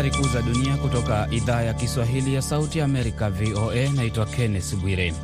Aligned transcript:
Habari 0.00 0.16
kuu 0.22 0.28
za 0.28 0.42
dunia 0.42 0.76
kutoka 0.76 1.28
idhaa 1.30 1.62
ya 1.62 1.74
Kiswahili 1.74 2.34
ya 2.34 2.42
Sauti 2.42 2.78
ya 2.78 2.84
Amerika, 2.84 3.30
VOA. 3.30 3.88
Naitwa 3.96 4.26
Kenneth 4.26 4.76
Bwire. 4.76 5.14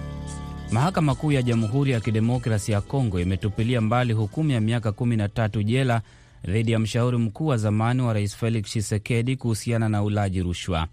Mahakama 0.72 1.14
Kuu 1.14 1.32
ya 1.32 1.42
Jamhuri 1.42 1.90
ya 1.92 2.00
Kidemokrasi 2.00 2.72
ya 2.72 2.80
Kongo 2.80 3.20
imetupilia 3.20 3.80
mbali 3.80 4.12
hukumu 4.12 4.50
ya 4.50 4.60
miaka 4.60 4.90
13 4.90 5.62
jela 5.64 6.02
dhidi 6.44 6.72
ya 6.72 6.78
mshauri 6.78 7.16
mkuu 7.18 7.46
wa 7.46 7.56
zamani 7.56 8.02
wa 8.02 8.12
rais 8.12 8.36
Felix 8.36 8.64
Tshisekedi 8.64 9.36
kuhusiana 9.36 9.88
na 9.88 10.02
ulaji 10.02 10.42
rushwa. 10.42 10.88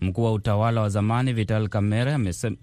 Mkuu 0.00 0.24
wa 0.24 0.32
utawala 0.32 0.80
wa 0.80 0.88
zamani 0.88 1.32
Vital 1.32 1.68
Kamerhe 1.68 2.14
amesema 2.14 2.56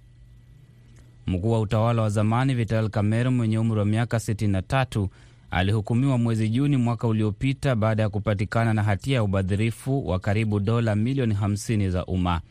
mkuu 1.27 1.51
wa 1.51 1.59
utawala 1.59 2.01
wa 2.01 2.09
zamani 2.09 2.53
Vital 2.55 2.89
Kamerhe 2.89 3.29
mwenye 3.29 3.57
umri 3.59 3.79
wa 3.79 3.85
miaka 3.85 4.17
63 4.17 5.07
alihukumiwa 5.53 6.17
mwezi 6.17 6.49
Juni 6.49 6.77
mwaka 6.77 7.07
uliopita 7.07 7.75
baada 7.75 8.03
ya 8.03 8.09
kupatikana 8.09 8.73
na 8.73 8.83
hatia 8.83 9.15
ya 9.15 9.23
ubadhirifu 9.23 10.07
wa 10.07 10.19
karibu 10.19 10.59
dola 10.59 10.95
milioni 10.95 11.33
50 11.33 11.89
za 11.89 12.05
umma. 12.05 12.41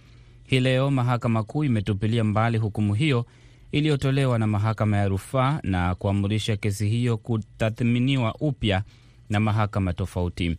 Hii 0.44 0.60
leo 0.60 0.90
mahakama 0.90 1.42
kuu 1.42 1.64
imetupilia 1.64 2.24
mbali 2.24 2.58
hukumu 2.58 2.94
hiyo 2.94 3.26
iliyotolewa 3.72 4.38
na 4.38 4.46
mahakama 4.46 4.96
ya 4.96 5.08
rufaa 5.08 5.60
na 5.62 5.94
kuamrisha 5.94 6.56
kesi 6.56 6.88
hiyo 6.88 7.16
kutathminiwa 7.16 8.34
upya 8.34 8.82
na 9.30 9.40
mahakama 9.40 9.92
tofauti. 9.92 10.56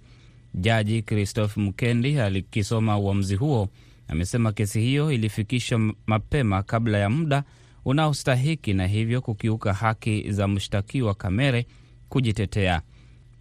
Jaji 0.53 1.01
Christophe 1.01 1.59
Mukendi 1.61 2.19
alikisoma 2.19 2.97
uamuzi 2.97 3.35
huo 3.35 3.69
amesema 4.07 4.51
kesi 4.51 4.81
hiyo 4.81 5.11
ilifikishwa 5.11 5.93
mapema 6.07 6.63
kabla 6.63 6.97
ya 6.97 7.09
muda 7.09 7.43
unaostahiki 7.85 8.73
na 8.73 8.87
hivyo 8.87 9.21
kukiuka 9.21 9.73
haki 9.73 10.31
za 10.31 10.47
mshtakiwa 10.47 11.13
Kamere 11.13 11.65
kujitetea. 12.13 12.81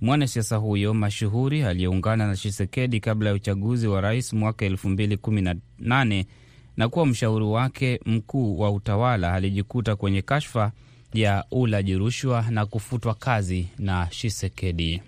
Mwanasiasa 0.00 0.56
huyo 0.56 0.94
mashuhuri 0.94 1.62
aliyeungana 1.62 2.26
na 2.26 2.36
Chisekedi 2.36 3.00
kabla 3.00 3.28
ya 3.30 3.34
uchaguzi 3.34 3.86
wa 3.86 4.00
rais 4.00 4.32
mwaka 4.32 4.66
2018 4.68 6.24
na 6.76 6.88
kuwa 6.88 7.06
mshauri 7.06 7.44
wake 7.44 8.00
mkuu 8.06 8.58
wa 8.58 8.70
utawala 8.70 9.32
alijikuta 9.34 9.96
kwenye 9.96 10.22
kashfa 10.22 10.72
ya 11.14 11.44
ulaji 11.50 11.94
rushwa 11.98 12.44
na 12.50 12.66
kufutwa 12.66 13.14
kazi 13.14 13.68
na 13.78 14.06
Chisekedi. 14.10 15.02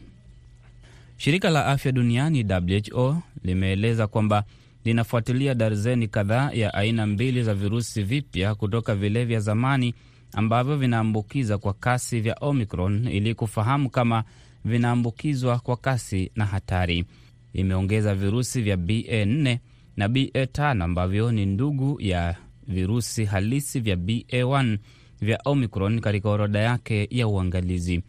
Shirika 1.16 1.50
la 1.50 1.66
afya 1.66 1.92
duniani 1.92 2.46
WHO 2.94 3.22
limeeleza 3.44 4.06
kwamba 4.06 4.44
linafuatilia 4.84 5.54
darzeni 5.54 6.08
kadhaa 6.08 6.50
ya 6.52 6.74
aina 6.74 7.06
mbili 7.06 7.42
za 7.42 7.54
virusi 7.54 8.02
vipya 8.02 8.54
kutoka 8.54 8.94
vile 8.94 9.24
vya 9.24 9.40
zamani 9.40 9.94
ambavyo 10.34 10.76
vinaambukiza 10.76 11.58
kwa 11.58 11.72
kasi 11.74 12.20
vya 12.20 12.36
Omicron 12.40 13.08
ili 13.08 13.34
kufahamu 13.34 13.90
kama 13.90 14.24
vinaambukizwa 14.64 15.58
kwa 15.58 15.76
kasi 15.76 16.30
na 16.36 16.46
hatari. 16.46 17.04
Imeongeza 17.52 18.14
virusi 18.14 18.62
vya 18.62 18.76
BA4 18.76 19.58
na 19.96 20.08
BA5 20.08 20.82
ambavyo 20.82 21.32
ni 21.32 21.46
ndugu 21.46 22.00
ya 22.00 22.36
virusi 22.68 23.24
halisi 23.24 23.80
vya 23.80 23.96
BA1 23.96 24.78
vya 25.20 25.40
Omicron 25.44 26.00
katika 26.00 26.28
orodha 26.30 26.58
yake 26.60 27.08
ya 27.10 27.28
uangalizi. 27.28 28.02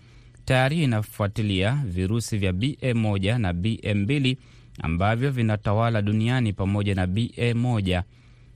Tayari 0.46 0.84
inafuatilia 0.84 1.84
virusi 1.86 2.38
vya 2.38 2.52
BA1 2.52 3.38
na 3.38 3.52
BA2 3.54 4.38
ambavyo 4.82 5.32
vinatawala 5.32 6.02
duniani 6.02 6.54
pamoja 6.54 6.96
na 6.96 7.06
BA1 7.06 8.04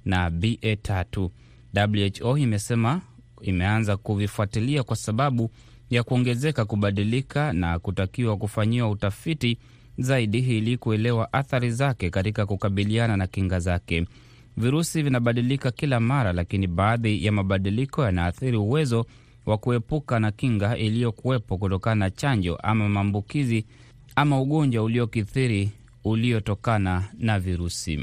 na 0.05 0.29
BA3. 0.29 1.29
WHO 2.21 2.37
imesema 2.37 3.01
imeanza 3.41 3.97
kuvifuatilia 3.97 4.83
kwa 4.83 4.95
sababu 4.95 5.51
ya 5.89 6.03
kuongezeka 6.03 6.65
kubadilika 6.65 7.53
na 7.53 7.79
kutakiwa 7.79 8.37
kufanyiwa 8.37 8.89
utafiti 8.89 9.57
zaidi 9.97 10.37
ili 10.39 10.77
kuelewa 10.77 11.33
athari 11.33 11.71
zake 11.71 12.09
katika 12.09 12.45
kukabiliana 12.45 13.17
na 13.17 13.27
kinga 13.27 13.59
zake. 13.59 14.05
Virusi 14.57 15.01
vinabadilika 15.03 15.71
kila 15.71 15.99
mara, 15.99 16.33
lakini 16.33 16.67
baadhi 16.67 17.25
ya 17.25 17.31
mabadiliko 17.31 18.03
yanaathiri 18.03 18.57
uwezo 18.57 19.05
wa 19.45 19.57
kuepuka 19.57 20.19
na 20.19 20.31
kinga 20.31 20.77
iliyokuwepo 20.77 21.57
kutokana 21.57 21.95
na 21.95 22.09
chanjo 22.11 22.55
ama 22.55 22.89
maambukizi 22.89 23.65
ama 24.15 24.41
ugonjwa 24.41 24.83
uliokithiri 24.83 25.69
uliotokana 26.03 27.03
na 27.19 27.39
virusi. 27.39 27.99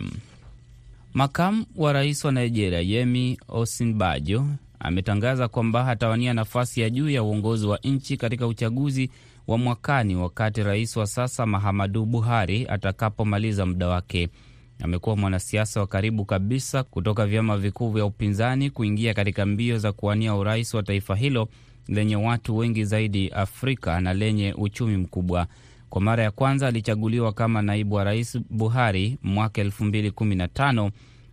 Makamu 1.14 1.66
wa 1.76 1.92
rais 1.92 2.24
wa 2.24 2.32
Nigeria 2.32 2.80
Yemi 2.80 3.38
Osinbajo 3.48 4.46
ametangaza 4.80 5.48
kwamba 5.48 5.88
atawania 5.88 6.34
nafasi 6.34 6.80
ya 6.80 6.90
juu 6.90 7.10
ya 7.10 7.22
uongozi 7.22 7.66
wa 7.66 7.78
nchi 7.84 8.16
katika 8.16 8.46
uchaguzi 8.46 9.10
wa 9.46 9.58
mwakani 9.58 10.16
wakati 10.16 10.62
rais 10.62 10.96
wa 10.96 11.06
sasa 11.06 11.46
Mahamadu 11.46 12.06
Buhari 12.06 12.66
atakapomaliza 12.68 13.66
muda 13.66 13.88
wake. 13.88 14.28
Amekuwa 14.82 15.16
mwanasiasa 15.16 15.80
wa 15.80 15.86
karibu 15.86 16.24
kabisa 16.24 16.82
kutoka 16.82 17.26
vyama 17.26 17.56
vikuu 17.58 17.90
vya 17.90 18.04
upinzani 18.04 18.70
kuingia 18.70 19.14
katika 19.14 19.46
mbio 19.46 19.78
za 19.78 19.92
kuwania 19.92 20.34
urais 20.34 20.74
wa 20.74 20.82
taifa 20.82 21.16
hilo 21.16 21.48
lenye 21.88 22.16
watu 22.16 22.56
wengi 22.56 22.84
zaidi 22.84 23.28
Afrika 23.28 24.00
na 24.00 24.14
lenye 24.14 24.52
uchumi 24.58 24.96
mkubwa. 24.96 25.46
Kwa 25.90 26.00
mara 26.00 26.22
ya 26.22 26.30
kwanza 26.30 26.68
alichaguliwa 26.68 27.32
kama 27.32 27.62
naibu 27.62 27.94
wa 27.94 28.04
rais 28.04 28.38
Buhari 28.50 29.18
mwaka 29.22 29.62
2015. 29.62 30.90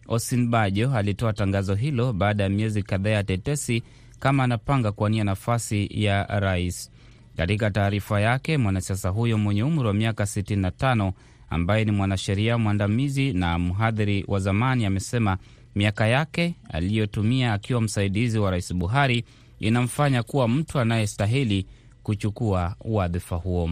Osinbajo 0.08 0.94
alitoa 0.96 1.34
tangazo 1.34 1.75
hilo 1.75 2.14
baada 2.14 2.44
ya 2.44 2.50
miezi 2.50 2.84
kadhaa 2.84 3.09
ya 3.09 3.24
tetesi 3.24 3.84
kama 4.19 4.44
anapanga 4.44 4.91
kuwania 4.91 5.24
nafasi 5.24 5.90
ya 5.91 6.24
rais. 6.40 6.91
Katika 7.38 7.72
taarifa 7.72 8.22
yake, 8.22 8.58
mwanasiasa 8.58 9.09
huyo 9.09 9.38
mwenye 9.38 9.63
umri 9.63 9.88
wa 9.88 9.94
miaka 9.94 10.24
65 10.24 11.12
ambaye 11.50 11.86
ni 11.86 11.92
mwanasheria 11.92 12.58
mwandamizi 12.58 13.34
na 13.34 13.59
mhadhiri 13.59 14.25
wa 14.28 14.40
zamani 14.40 14.86
amesema 14.86 15.38
miaka 15.75 16.08
yake 16.08 16.56
aliyotumia 16.69 17.53
akiwa 17.53 17.81
msaidizi 17.81 18.40
wa 18.40 18.52
rais 18.52 18.74
Buhari 18.74 19.24
inamfanya 19.59 20.24
kuwa 20.24 20.47
mtu 20.47 20.80
anayestahili 20.80 21.66
kuchukua 22.03 22.75
wadhifa 22.81 23.36
huo. 23.36 23.69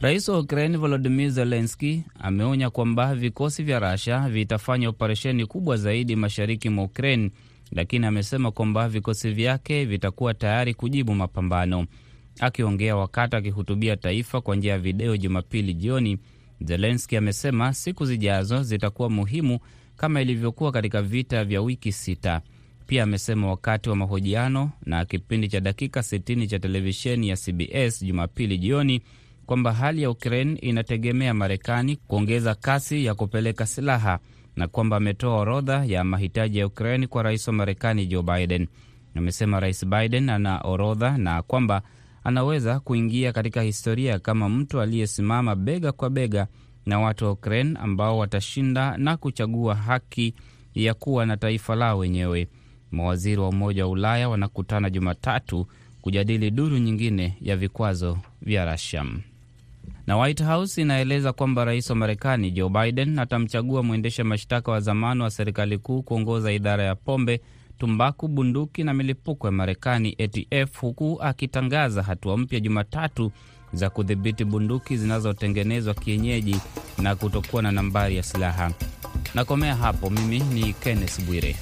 Rais 0.00 0.28
wa 0.28 0.38
Ukraini 0.38 0.76
Volodimir 0.76 1.30
Zelenski 1.30 2.02
ameonya 2.20 2.70
kwamba 2.70 3.14
vikosi 3.14 3.62
vya 3.62 3.78
Rasha 3.78 4.28
vitafanya 4.28 4.88
operesheni 4.88 5.46
kubwa 5.46 5.76
zaidi 5.76 6.16
mashariki 6.16 6.68
mwa 6.68 6.84
Ukraini, 6.84 7.30
lakini 7.72 8.06
amesema 8.06 8.50
kwamba 8.50 8.88
vikosi 8.88 9.30
vyake 9.30 9.84
vitakuwa 9.84 10.34
tayari 10.34 10.74
kujibu 10.74 11.14
mapambano. 11.14 11.86
Akiongea 12.40 12.96
wakati 12.96 13.36
akihutubia 13.36 13.96
taifa 13.96 14.40
kwa 14.40 14.56
njia 14.56 14.72
ya 14.72 14.78
video 14.78 15.16
Jumapili 15.16 15.74
jioni, 15.74 16.18
Zelenski 16.60 17.16
amesema 17.16 17.74
siku 17.74 18.04
zijazo 18.06 18.62
zitakuwa 18.62 19.10
muhimu 19.10 19.58
kama 19.96 20.20
ilivyokuwa 20.22 20.72
katika 20.72 21.02
vita 21.02 21.44
vya 21.44 21.60
wiki 21.62 21.92
sita. 21.92 22.40
Pia 22.86 23.02
amesema 23.02 23.46
wakati 23.48 23.90
wa 23.90 23.96
mahojiano 23.96 24.70
na 24.86 25.04
kipindi 25.04 25.48
cha 25.48 25.60
dakika 25.60 26.00
60 26.00 26.46
cha 26.46 26.58
televisheni 26.58 27.28
ya 27.28 27.36
CBS 27.36 28.02
Jumapili 28.04 28.58
jioni 28.58 29.02
kwamba 29.50 29.72
hali 29.72 30.02
ya 30.02 30.10
Ukraine 30.10 30.58
inategemea 30.60 31.34
Marekani 31.34 31.96
kuongeza 31.96 32.54
kasi 32.54 33.04
ya 33.04 33.14
kupeleka 33.14 33.66
silaha 33.66 34.18
na 34.56 34.68
kwamba 34.68 34.96
ametoa 34.96 35.36
orodha 35.36 35.84
ya 35.84 36.04
mahitaji 36.04 36.58
ya 36.58 36.66
Ukraine 36.66 37.06
kwa 37.06 37.22
rais 37.22 37.46
wa 37.48 37.54
Marekani 37.54 38.06
Joe 38.06 38.22
Biden. 38.22 38.66
Amesema 39.14 39.60
Rais 39.60 39.86
Biden 39.86 40.28
ana 40.28 40.60
orodha 40.60 41.18
na 41.18 41.42
kwamba 41.42 41.82
anaweza 42.24 42.80
kuingia 42.80 43.32
katika 43.32 43.62
historia 43.62 44.18
kama 44.18 44.48
mtu 44.48 44.80
aliyesimama 44.80 45.56
bega 45.56 45.92
kwa 45.92 46.10
bega 46.10 46.46
na 46.86 47.00
watu 47.00 47.24
wa 47.24 47.30
Ukraine 47.32 47.78
ambao 47.82 48.18
watashinda 48.18 48.96
na 48.96 49.16
kuchagua 49.16 49.74
haki 49.74 50.34
ya 50.74 50.94
kuwa 50.94 51.26
na 51.26 51.36
taifa 51.36 51.74
lao 51.74 51.98
wenyewe. 51.98 52.48
Mawaziri 52.90 53.40
wa 53.40 53.48
Umoja 53.48 53.84
wa 53.84 53.90
Ulaya 53.90 54.28
wanakutana 54.28 54.90
Jumatatu 54.90 55.66
kujadili 56.00 56.50
duru 56.50 56.78
nyingine 56.78 57.36
ya 57.40 57.56
vikwazo 57.56 58.18
vya 58.42 58.72
Russia. 58.72 59.04
Na 60.10 60.16
White 60.16 60.42
House 60.44 60.82
inaeleza 60.82 61.32
kwamba 61.32 61.64
rais 61.64 61.90
wa 61.90 61.96
Marekani 61.96 62.50
Joe 62.50 62.68
Biden 62.68 63.18
atamchagua 63.18 63.82
mwendesha 63.82 64.24
mashtaka 64.24 64.72
wa 64.72 64.80
zamani 64.80 65.22
wa 65.22 65.30
serikali 65.30 65.78
kuu 65.78 66.02
kuongoza 66.02 66.52
idara 66.52 66.84
ya 66.84 66.94
pombe, 66.94 67.40
tumbaku, 67.78 68.28
bunduki 68.28 68.84
na 68.84 68.94
milipuko 68.94 69.46
ya 69.46 69.52
Marekani, 69.52 70.16
ATF, 70.18 70.80
huku 70.80 71.18
akitangaza 71.22 72.02
hatua 72.02 72.36
mpya 72.36 72.60
Jumatatu 72.60 73.32
za 73.72 73.90
kudhibiti 73.90 74.44
bunduki 74.44 74.96
zinazotengenezwa 74.96 75.94
kienyeji 75.94 76.56
na 76.98 77.16
kutokuwa 77.16 77.62
na 77.62 77.72
nambari 77.72 78.16
ya 78.16 78.22
silaha. 78.22 78.70
Nakomea 79.34 79.76
hapo. 79.76 80.10
Mimi 80.10 80.38
ni 80.38 80.72
Kenneth 80.72 81.20
Bwire. 81.26 81.56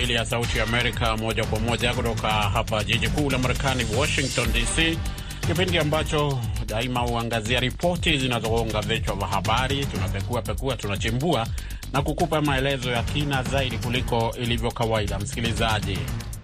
Kiswahili 0.00 0.18
ya 0.18 0.24
Sauti 0.26 0.58
ya 0.58 0.64
Amerika, 0.64 1.16
moja 1.16 1.44
kwa 1.44 1.60
moja 1.60 1.94
kutoka 1.94 2.28
hapa 2.28 2.84
jiji 2.84 3.08
kuu 3.08 3.30
la 3.30 3.38
Marekani, 3.38 3.86
Washington 3.98 4.52
DC, 4.52 4.98
kipindi 5.46 5.78
ambacho 5.78 6.38
daima 6.66 7.00
huangazia 7.00 7.60
ripoti 7.60 8.18
zinazogonga 8.18 8.80
vichwa 8.80 9.16
vya 9.16 9.26
habari. 9.26 9.84
Tunapekua 9.86 10.42
pekua, 10.42 10.76
tunachimbua 10.76 11.46
na 11.92 12.02
kukupa 12.02 12.40
maelezo 12.42 12.90
ya 12.90 13.02
kina 13.02 13.42
zaidi 13.42 13.78
kuliko 13.78 14.34
ilivyo 14.42 14.70
kawaida. 14.70 15.18
Msikilizaji, 15.18 15.98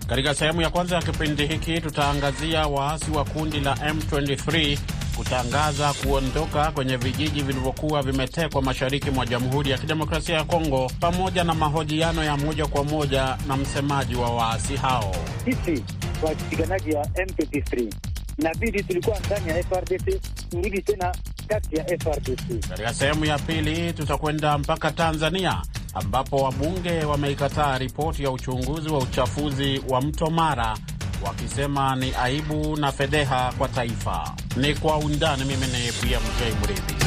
katika 0.06 0.34
sehemu 0.34 0.62
ya 0.62 0.70
kwanza 0.70 0.96
ya 0.96 1.02
kipindi 1.02 1.46
hiki 1.46 1.80
tutaangazia 1.80 2.66
waasi 2.66 3.10
wa 3.10 3.24
kundi 3.24 3.60
la 3.60 3.74
M23 3.74 4.78
kutangaza 5.16 5.92
kuondoka 5.92 6.70
kwenye 6.70 6.96
vijiji 6.96 7.42
vilivyokuwa 7.42 8.02
vimetekwa 8.02 8.62
mashariki 8.62 9.10
mwa 9.10 9.26
Jamhuri 9.26 9.70
ya 9.70 9.78
Kidemokrasia 9.78 10.34
ya 10.36 10.44
Kongo, 10.44 10.90
pamoja 11.00 11.44
na 11.44 11.54
mahojiano 11.54 12.24
ya 12.24 12.36
moja 12.36 12.66
kwa 12.66 12.84
moja 12.84 13.36
na 13.48 13.56
msemaji 13.56 14.14
wa 14.14 14.30
waasi 14.30 14.76
hao. 14.76 15.14
Sisi 15.44 15.84
wapiganaji 16.22 16.92
wa 16.92 17.04
M23 17.04 17.92
inabidi 18.38 18.82
tulikuwa 18.82 19.18
ndani 19.20 19.48
ya 19.48 19.62
FRDC, 19.64 20.20
turudi 20.50 20.82
tena 20.82 21.14
kati 21.48 21.76
ya 21.76 21.84
FRDC. 21.84 22.68
Katika 22.68 22.94
sehemu 22.94 23.24
ya 23.24 23.38
pili 23.38 23.92
tutakwenda 23.92 24.58
mpaka 24.58 24.90
Tanzania 24.90 25.62
ambapo 25.94 26.36
wabunge 26.36 27.04
wameikataa 27.04 27.78
ripoti 27.78 28.22
ya 28.22 28.30
uchunguzi 28.30 28.88
wa 28.88 28.98
uchafuzi 28.98 29.82
wa 29.88 30.00
mto 30.00 30.30
Mara 30.30 30.76
wakisema 31.24 31.96
ni 31.96 32.12
aibu 32.22 32.76
na 32.76 32.92
fedheha 32.92 33.52
kwa 33.58 33.68
taifa. 33.68 34.34
Ni 34.56 34.74
kwa 34.74 34.96
undani. 34.98 35.44
Mimi 35.44 35.66
ni 35.66 35.92
BMJ 36.02 36.62
Mridhi. 36.62 37.06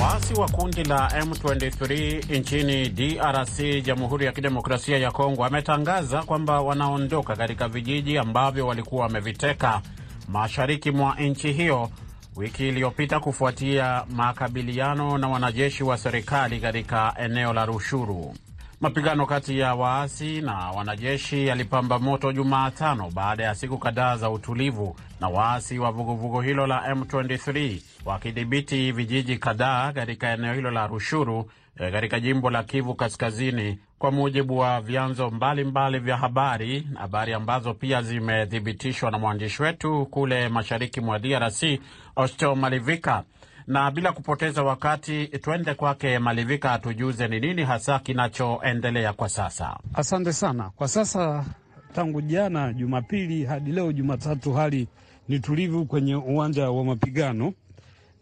Waasi 0.00 0.34
wa 0.34 0.48
kundi 0.48 0.84
la 0.84 1.08
M23 1.08 2.38
nchini 2.40 2.88
DRC, 2.88 3.82
Jamhuri 3.84 4.26
ya 4.26 4.32
Kidemokrasia 4.32 4.98
ya 4.98 5.10
Kongo, 5.10 5.42
wametangaza 5.42 6.22
kwamba 6.22 6.60
wanaondoka 6.60 7.36
katika 7.36 7.68
vijiji 7.68 8.18
ambavyo 8.18 8.66
walikuwa 8.66 9.02
wameviteka 9.02 9.80
mashariki 10.28 10.90
mwa 10.90 11.14
nchi 11.14 11.52
hiyo 11.52 11.90
wiki 12.40 12.68
iliyopita 12.68 13.20
kufuatia 13.20 14.04
makabiliano 14.10 15.18
na 15.18 15.28
wanajeshi 15.28 15.84
wa 15.84 15.98
serikali 15.98 16.60
katika 16.60 17.14
eneo 17.18 17.52
la 17.52 17.64
Rushuru. 17.66 18.34
Mapigano 18.80 19.26
kati 19.26 19.58
ya 19.58 19.74
waasi 19.74 20.40
na 20.40 20.54
wanajeshi 20.70 21.46
yalipamba 21.46 21.98
moto 21.98 22.32
Jumatano 22.32 23.10
baada 23.10 23.44
ya 23.44 23.54
siku 23.54 23.78
kadhaa 23.78 24.16
za 24.16 24.30
utulivu, 24.30 24.96
na 25.20 25.28
waasi 25.28 25.78
wa 25.78 25.90
vuguvugu 25.92 26.40
hilo 26.40 26.66
la 26.66 26.94
M23 26.94 27.80
wakidhibiti 28.04 28.92
vijiji 28.92 29.38
kadhaa 29.38 29.92
katika 29.92 30.32
eneo 30.32 30.54
hilo 30.54 30.70
la 30.70 30.86
Rushuru 30.86 31.50
katika 31.78 32.20
jimbo 32.20 32.50
la 32.50 32.62
Kivu 32.62 32.94
Kaskazini, 32.94 33.78
kwa 33.98 34.10
mujibu 34.10 34.58
wa 34.58 34.80
vyanzo 34.80 35.30
mbalimbali 35.30 35.98
vya 35.98 36.16
habari, 36.16 36.88
habari 36.98 37.32
ambazo 37.32 37.74
pia 37.74 38.02
zimethibitishwa 38.02 39.10
na 39.10 39.18
mwandishi 39.18 39.62
wetu 39.62 40.06
kule 40.06 40.48
mashariki 40.48 41.00
mwa 41.00 41.18
DRC 41.18 41.62
Osto 42.16 42.54
Malivika. 42.54 43.22
Na 43.66 43.90
bila 43.90 44.12
kupoteza 44.12 44.62
wakati, 44.62 45.26
twende 45.26 45.74
kwake 45.74 46.18
Malivika 46.18 46.72
atujuze 46.72 47.28
ni 47.28 47.40
nini 47.40 47.64
hasa 47.64 47.98
kinachoendelea 47.98 49.12
kwa 49.12 49.28
sasa. 49.28 49.78
Asante 49.94 50.32
sana. 50.32 50.70
Kwa 50.76 50.88
sasa 50.88 51.44
tangu 51.94 52.20
jana 52.22 52.72
Jumapili 52.72 53.44
hadi 53.44 53.72
leo 53.72 53.92
Jumatatu, 53.92 54.52
hali 54.52 54.88
ni 55.28 55.38
tulivu 55.40 55.86
kwenye 55.86 56.14
uwanja 56.14 56.70
wa 56.70 56.84
mapigano, 56.84 57.52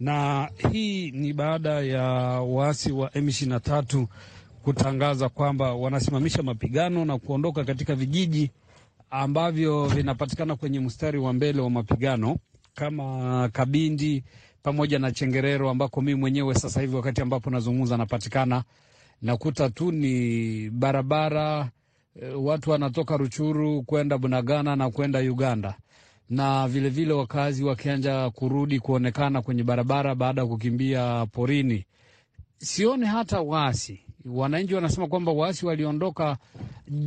na 0.00 0.48
hii 0.72 1.10
ni 1.10 1.32
baada 1.32 1.70
ya 1.80 2.02
waasi 2.40 2.92
wa 2.92 3.08
M23 3.08 4.06
kutangaza 4.62 5.28
kwamba 5.28 5.74
wanasimamisha 5.74 6.42
mapigano 6.42 7.04
na 7.04 7.18
kuondoka 7.18 7.64
katika 7.64 7.94
vijiji 7.94 8.50
ambavyo 9.10 9.86
vinapatikana 9.86 10.56
kwenye 10.56 10.80
mstari 10.80 11.18
wa 11.18 11.32
mbele 11.32 11.60
wa 11.62 11.70
mapigano 11.70 12.36
kama 12.74 13.48
Kabindi 13.52 14.24
pamoja 14.62 14.98
na 14.98 15.12
Chengerero 15.12 15.70
ambako 15.70 16.00
mimi 16.02 16.20
mwenyewe 16.20 16.54
sasa 16.54 16.80
hivi 16.80 16.96
wakati 16.96 17.20
ambapo 17.20 17.50
nazungumza 17.50 17.96
napatikana, 17.96 18.64
nakuta 19.22 19.70
tu 19.70 19.92
ni 19.92 20.70
barabara 20.70 21.70
e, 22.22 22.28
watu 22.28 22.70
wanatoka 22.70 23.16
Ruchuru 23.16 23.82
kwenda 23.82 24.18
Bunagana 24.18 24.76
na 24.76 24.90
kwenda 24.90 25.18
Uganda, 25.18 25.74
na 26.30 26.68
vilevile 26.68 27.12
wakazi 27.12 27.64
wakianja 27.64 28.30
kurudi 28.30 28.80
kuonekana 28.80 29.42
kwenye 29.42 29.62
barabara 29.62 30.14
baada 30.14 30.40
ya 30.40 30.46
kukimbia 30.46 31.26
porini. 31.26 31.84
Sione 32.58 33.06
hata 33.06 33.40
waasi. 33.40 34.00
Wananchi 34.24 34.74
wanasema 34.74 35.06
kwamba 35.06 35.32
waasi 35.32 35.66
waliondoka 35.66 36.36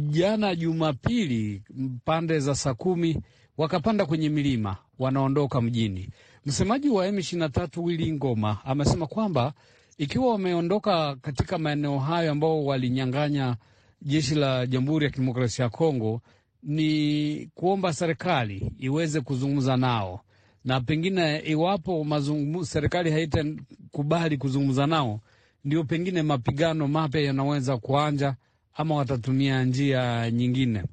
jana 0.10 0.56
Jumapili 0.56 1.62
pande 2.06 2.40
za 2.40 2.56
saa 2.56 2.74
kumi 2.74 3.18
wakapanda 3.58 4.06
kwenye 4.06 4.30
milima, 4.30 4.78
wanaondoka 5.00 5.62
mjini. 5.62 6.10
Msemaji 6.46 6.90
wa 6.90 7.08
M23 7.08 7.82
Willy 7.84 8.12
Ngoma 8.14 8.58
amesema 8.66 9.08
kwamba 9.08 9.54
ikiwa 9.98 10.32
wameondoka 10.32 11.16
katika 11.16 11.58
maeneo 11.58 12.00
hayo 12.00 12.32
ambao 12.32 12.66
walinyang'anya 12.66 13.56
jeshi 14.02 14.36
la 14.36 14.66
Jamhuri 14.68 15.06
ya 15.06 15.12
Kidemokrasia 15.12 15.64
ya 15.66 15.70
Kongo, 15.70 16.22
ni 16.64 17.50
kuomba 17.56 17.94
serikali 17.94 18.72
iweze 18.80 19.22
kuzungumza 19.22 19.78
nao, 19.78 20.22
na 20.66 20.82
pengine 20.82 21.40
iwapo 21.40 22.04
mazungu, 22.04 22.66
serikali 22.66 23.12
haitakubali 23.12 24.38
kuzungumza 24.38 24.88
nao, 24.88 25.20
ndio 25.66 25.84
pengine 25.84 26.22
mapigano 26.22 26.88
mapya 26.88 27.22
yanaweza 27.22 27.78
kuanja 27.78 28.36
ama 28.74 28.96
watatumia 28.96 29.64
njia 29.64 30.32
nyingine, 30.32 30.84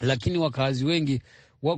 lakini 0.00 0.38
wakazi 0.38 0.84
wengi 0.84 1.22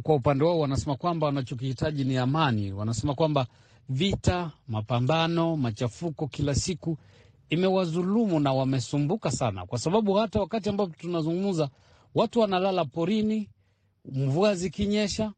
kwa 0.02 0.14
upande 0.14 0.44
wao 0.44 0.58
wanasema 0.60 0.96
kwamba 0.96 1.26
wanachokihitaji 1.26 2.04
ni 2.04 2.16
amani. 2.16 2.72
Wanasema 2.72 3.14
kwamba 3.14 3.46
vita, 3.88 4.50
mapambano, 4.68 5.56
machafuko 5.56 6.26
kila 6.26 6.54
siku 6.54 6.98
imewazulumu 7.50 8.40
na 8.40 8.52
wamesumbuka 8.52 9.30
sana, 9.30 9.66
kwa 9.66 9.78
sababu 9.78 10.14
hata 10.14 10.40
wakati 10.40 10.68
ambapo 10.68 10.92
tunazungumza 10.98 11.68
watu 12.14 12.40
wanalala 12.40 12.84
porini, 12.84 13.50
mvua 14.04 14.54
zikinyesha, 14.54 15.32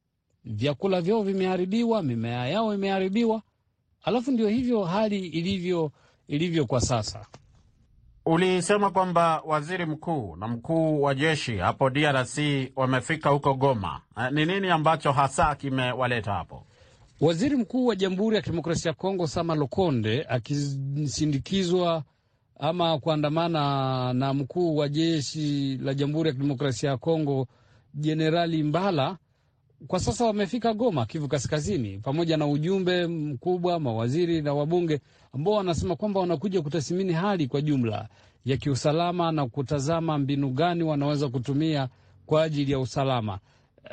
vyakula 0.45 1.00
vyao 1.00 1.23
vimeharibiwa, 1.23 2.03
mimea 2.03 2.49
yao 2.49 2.75
imeharibiwa, 2.75 3.43
alafu 4.03 4.31
ndio 4.31 4.49
hivyo 4.49 4.85
hali 4.85 5.27
ilivyo 5.27 5.93
ilivyo 6.29 6.67
kwa 6.67 6.81
sasa. 6.81 7.27
Ulisema 8.27 8.91
kwamba 8.91 9.43
waziri 9.47 9.87
mkuu 9.87 10.37
na 10.37 10.49
mkuu 10.49 11.03
wa 11.03 11.15
jeshi 11.15 11.57
hapo 11.57 11.91
DRC 11.91 12.39
wamefika 12.77 13.31
huko 13.31 13.55
Goma. 13.55 14.00
Ni 14.31 14.47
nini 14.47 14.71
ambacho 14.71 15.12
hasa 15.12 15.55
kimewaleta 15.55 16.33
hapo? 16.33 16.67
Waziri 17.21 17.57
mkuu 17.57 17.87
wa 17.87 17.97
Jamhuri 17.97 18.37
ya 18.37 18.43
Kidemokrasia 18.43 18.89
ya 18.91 18.95
Kongo 18.95 19.27
Sama 19.27 19.55
Lokonde 19.55 20.27
akisindikizwa 20.29 22.05
ama 22.61 22.99
kuandamana 22.99 24.12
na 24.12 24.35
mkuu 24.35 24.76
wa 24.76 24.88
jeshi 24.88 25.76
la 25.83 25.95
Jamhuri 25.95 26.29
ya 26.29 26.35
Kidemokrasia 26.35 26.90
ya 26.90 26.97
Kongo 26.97 27.47
Jenerali 27.95 28.62
Mbala 28.62 29.17
kwa 29.87 30.00
sasa 30.00 30.25
wamefika 30.25 30.75
Goma, 30.75 31.07
Kivu 31.07 31.29
Kaskazini, 31.29 31.99
pamoja 31.99 32.37
na 32.37 32.47
ujumbe 32.47 33.07
mkubwa, 33.07 33.81
mawaziri 33.81 34.43
na 34.43 34.55
wabunge 34.55 35.00
ambao 35.35 35.55
wanasema 35.55 35.97
kwamba 35.97 36.21
wanakuja 36.21 36.62
kutathmini 36.62 37.12
hali 37.12 37.47
kwa 37.47 37.61
jumla 37.61 38.09
ya 38.45 38.57
kiusalama 38.57 39.33
na 39.33 39.47
kutazama 39.47 40.19
mbinu 40.19 40.50
gani 40.50 40.83
wanaweza 40.83 41.29
kutumia 41.29 41.88
kwa 42.26 42.43
ajili 42.43 42.73
ya 42.73 42.79
usalama, 42.81 43.38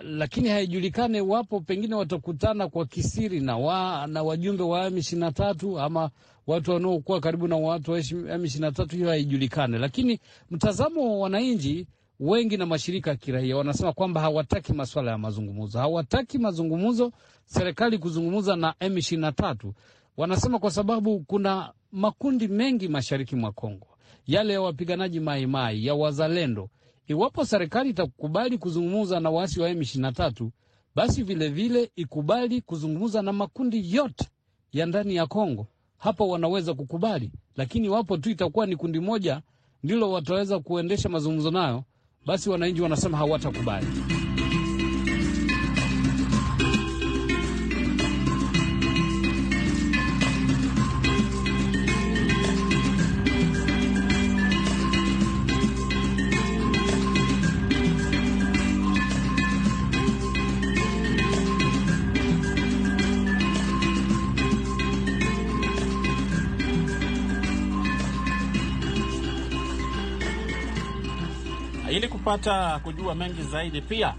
lakini 0.04 0.50
haijulikane 0.50 1.22
wapo 1.22 1.60
pengine 1.60 1.96
watakutana 1.96 2.68
kwa 2.68 2.86
kisiri 2.86 3.40
na, 3.40 3.58
wa, 3.58 4.08
na 4.08 4.24
wajumbe 4.24 4.64
wa 4.64 4.90
M23 4.90 5.82
ama 5.84 6.10
watu 6.48 6.72
wanaokuwa 6.72 7.20
karibu 7.20 7.48
na 7.48 7.56
watu 7.56 7.92
wa 7.92 8.00
M23. 8.00 8.92
Hiyo 8.96 9.10
haijulikane, 9.10 9.78
lakini 9.78 10.20
mtazamo 10.52 11.12
wa 11.14 11.20
wananchi 11.20 11.88
wengi 12.20 12.58
na 12.58 12.66
mashirika 12.66 13.10
ya 13.10 13.16
kiraia 13.16 13.58
wanasema 13.58 13.94
kwamba 13.94 14.22
hawataki 14.22 14.74
masuala 14.74 15.12
ya 15.12 15.18
mazungumzo, 15.18 15.80
hawataki 15.80 16.38
mazungumzo, 16.38 17.12
serikali 17.46 17.98
kuzungumza 17.98 18.56
na 18.56 18.72
M23. 18.82 19.72
Wanasema 20.18 20.60
kwa 20.60 20.72
sababu 20.72 21.20
kuna 21.20 21.74
makundi 21.92 22.48
mengi 22.48 22.88
mashariki 22.88 23.36
mwa 23.36 23.52
Kongo, 23.52 23.88
yale 24.28 24.54
ya 24.54 24.62
wapiganaji 24.62 25.20
maimai 25.20 25.86
ya 25.86 25.96
wazalendo. 25.96 26.70
Iwapo 27.08 27.46
serikali 27.46 27.90
itakubali 27.90 28.58
kuzungumza 28.58 29.20
na 29.20 29.30
waasi 29.30 29.60
wa 29.62 29.70
M23, 29.74 30.50
basi 30.96 31.24
vilevile 31.24 31.68
vile 31.80 31.92
ikubali 31.96 32.62
kuzungumza 32.62 33.22
na 33.22 33.34
makundi 33.34 33.96
yote 33.96 34.28
ya 34.74 34.86
ndani 34.86 35.16
ya 35.16 35.28
Kongo, 35.28 35.68
hapo 35.98 36.28
wanaweza 36.28 36.74
kukubali. 36.74 37.32
Lakini 37.56 37.86
iwapo 37.88 38.18
tu 38.18 38.30
itakuwa 38.30 38.66
ni 38.66 38.76
kundi 38.76 39.00
moja 39.00 39.42
ndilo 39.84 40.12
wataweza 40.12 40.60
kuendesha 40.60 41.10
mazungumzo 41.10 41.52
nayo 41.52 41.84
basi 42.26 42.50
wananchi 42.50 42.82
wanasema 42.82 43.18
hawatakubali. 43.18 43.88
Kupata 72.28 72.80
kujua 72.84 73.16
mengi 73.16 73.42
zaidi, 73.42 73.82
pia 73.82 74.16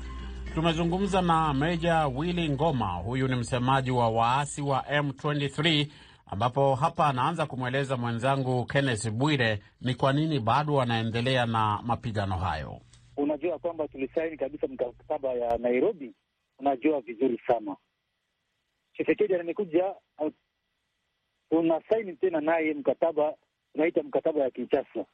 tumezungumza 0.54 1.22
na 1.22 1.54
Meja 1.54 2.06
Willy 2.06 2.48
Ngoma. 2.50 2.86
Huyu 2.94 3.28
ni 3.28 3.34
msemaji 3.36 3.90
wa 3.90 4.08
waasi 4.10 4.62
wa 4.62 4.80
M23, 4.82 5.86
ambapo 6.26 6.74
hapa 6.74 7.06
anaanza 7.06 7.46
kumweleza 7.46 7.96
mwenzangu 7.96 8.64
Kenneth 8.66 9.10
Bwire 9.10 9.62
ni 9.80 9.94
kwa 9.94 10.12
nini 10.12 10.40
bado 10.40 10.74
wanaendelea 10.74 11.46
na 11.46 11.80
mapigano 11.82 12.36
hayo. 12.36 12.80
Unajua 13.16 13.58
kwamba 13.58 13.88
tulisaini 13.88 14.36
kabisa 14.36 14.66
mkataba 14.66 15.28
ya 15.32 15.58
Nairobi, 15.58 16.14
unajua 16.58 17.00
vizuri 17.00 17.40
sana. 17.46 17.76
Chisekedi 18.96 19.34
amekuja, 19.34 19.94
tunasaini 21.50 22.16
tena 22.16 22.40
naye 22.40 22.74
mkataba, 22.74 23.34
tunaita 23.72 24.02
mkataba 24.02 24.40
ya 24.40 24.50
Kinshasa. 24.50 25.04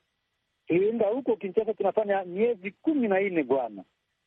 Tulienda 0.67 1.07
huko 1.09 1.37
Kinshasa, 1.37 1.75
tunafanya 1.75 2.25
miezi 2.25 2.71
kumi 2.71 3.09
na 3.09 3.21
nne 3.21 3.43
bwana, 3.43 3.85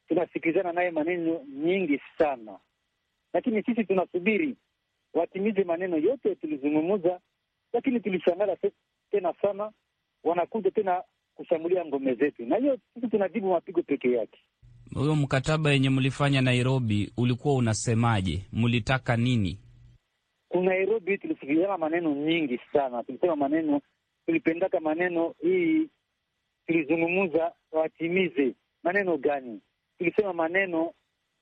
tunasikilizana 0.08 0.72
naye 0.74 0.92
maneno 0.92 1.42
nyingi 1.64 2.02
sana, 2.18 2.60
lakini 3.34 3.64
sisi 3.64 3.84
tunasubiri 3.84 4.56
watimize 5.14 5.64
maneno 5.64 5.98
yote 5.98 6.36
tulizungumza, 6.36 7.20
lakini 7.74 8.00
tulishangala 8.00 8.58
tena 9.12 9.34
sana, 9.42 9.72
wanakuja 10.24 10.72
tena 10.72 11.04
kushambulia 11.36 11.86
ngome 11.86 12.14
zetu, 12.16 12.46
na 12.46 12.56
hiyo 12.58 12.78
sisi 12.94 13.08
tunajibu 13.08 13.50
mapigo 13.52 13.84
peke 13.84 14.12
yake. 14.12 14.40
Huyo 14.94 15.16
mkataba 15.16 15.72
yenye 15.72 15.90
mlifanya 15.90 16.42
Nairobi 16.42 17.12
ulikuwa 17.18 17.56
unasemaje? 17.56 18.46
Mlitaka 18.54 19.18
nini? 19.18 19.60
Ku 20.50 20.62
Nairobi 20.64 21.18
tulisikilizana 21.18 21.78
maneno 21.78 22.14
nyingi 22.16 22.60
sana, 22.74 23.04
tulisema 23.04 23.36
maneno, 23.36 23.82
tulipendaka 24.26 24.80
maneno 24.80 25.34
hii, 25.42 25.90
tulizungumza 26.68 27.54
watimize 27.72 28.56
maneno 28.84 29.18
gani? 29.18 29.62
Tulisema 29.98 30.34
maneno 30.34 30.94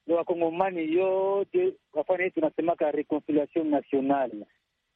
ya 0.08 0.16
wakongomani 0.16 0.94
yote 0.94 1.74
wafanye 1.94 2.24
hii, 2.24 2.30
tunasemaka 2.30 2.92
reconciliation 2.92 3.68
nationale. 3.70 4.46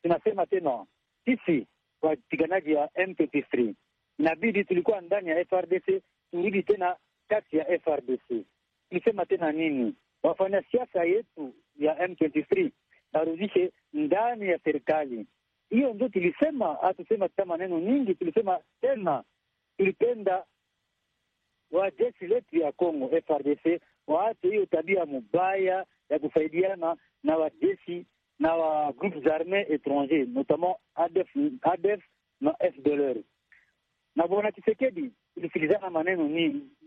Tunasema 0.02 0.46
tena 0.46 0.86
sisi 1.26 1.68
wapiganaji 2.02 2.72
ya 2.74 2.86
M23 2.86 3.74
inabidi 4.20 4.64
tulikuwa 4.64 5.02
ndani 5.02 5.30
ya 5.30 5.46
FRDC 5.46 6.02
turudi 6.32 6.64
tena 6.64 6.96
kati 7.28 7.58
ya 7.58 7.80
FRDC. 7.80 8.46
Tulisema 8.90 9.26
tena 9.26 9.52
nini? 9.52 9.96
Wafanya 10.24 10.64
siasa 10.72 11.04
yetu 11.04 11.54
ya 11.80 12.08
M23 12.08 12.72
narudishe 13.14 13.72
ndani 13.94 14.48
ya 14.48 14.60
serikali. 14.64 15.26
Hiyo 15.70 15.94
ndio 15.94 16.10
tulisema, 16.10 16.78
hatusema 16.82 17.30
tena 17.30 17.46
maneno 17.46 17.80
nyingi. 17.80 18.16
Tulisema 18.16 18.60
tena 18.82 19.24
tulipenda 19.80 20.46
wa 21.72 21.92
jeshi 21.92 22.28
letu 22.28 22.58
ya 22.58 22.72
Congo 22.72 23.10
FRDC 23.28 23.82
waache 24.08 24.48
hiyo 24.50 24.66
tabia 24.66 25.06
mubaya 25.06 25.86
ya 26.10 26.20
kusaidiana 26.20 26.98
na 27.24 27.38
wajeshi 27.38 28.06
na 28.40 28.56
wa 28.56 28.94
groupes 28.94 29.28
armes 29.32 29.70
etrangers 29.70 30.30
notamment 30.30 30.76
ADF, 30.96 31.30
ADF 31.62 32.04
na 32.42 32.54
FDLR 32.54 33.16
na 34.16 34.28
bwana 34.28 34.52
Kisekedi 34.52 35.12
tulisikilizana 35.36 35.90
maneno 35.90 36.28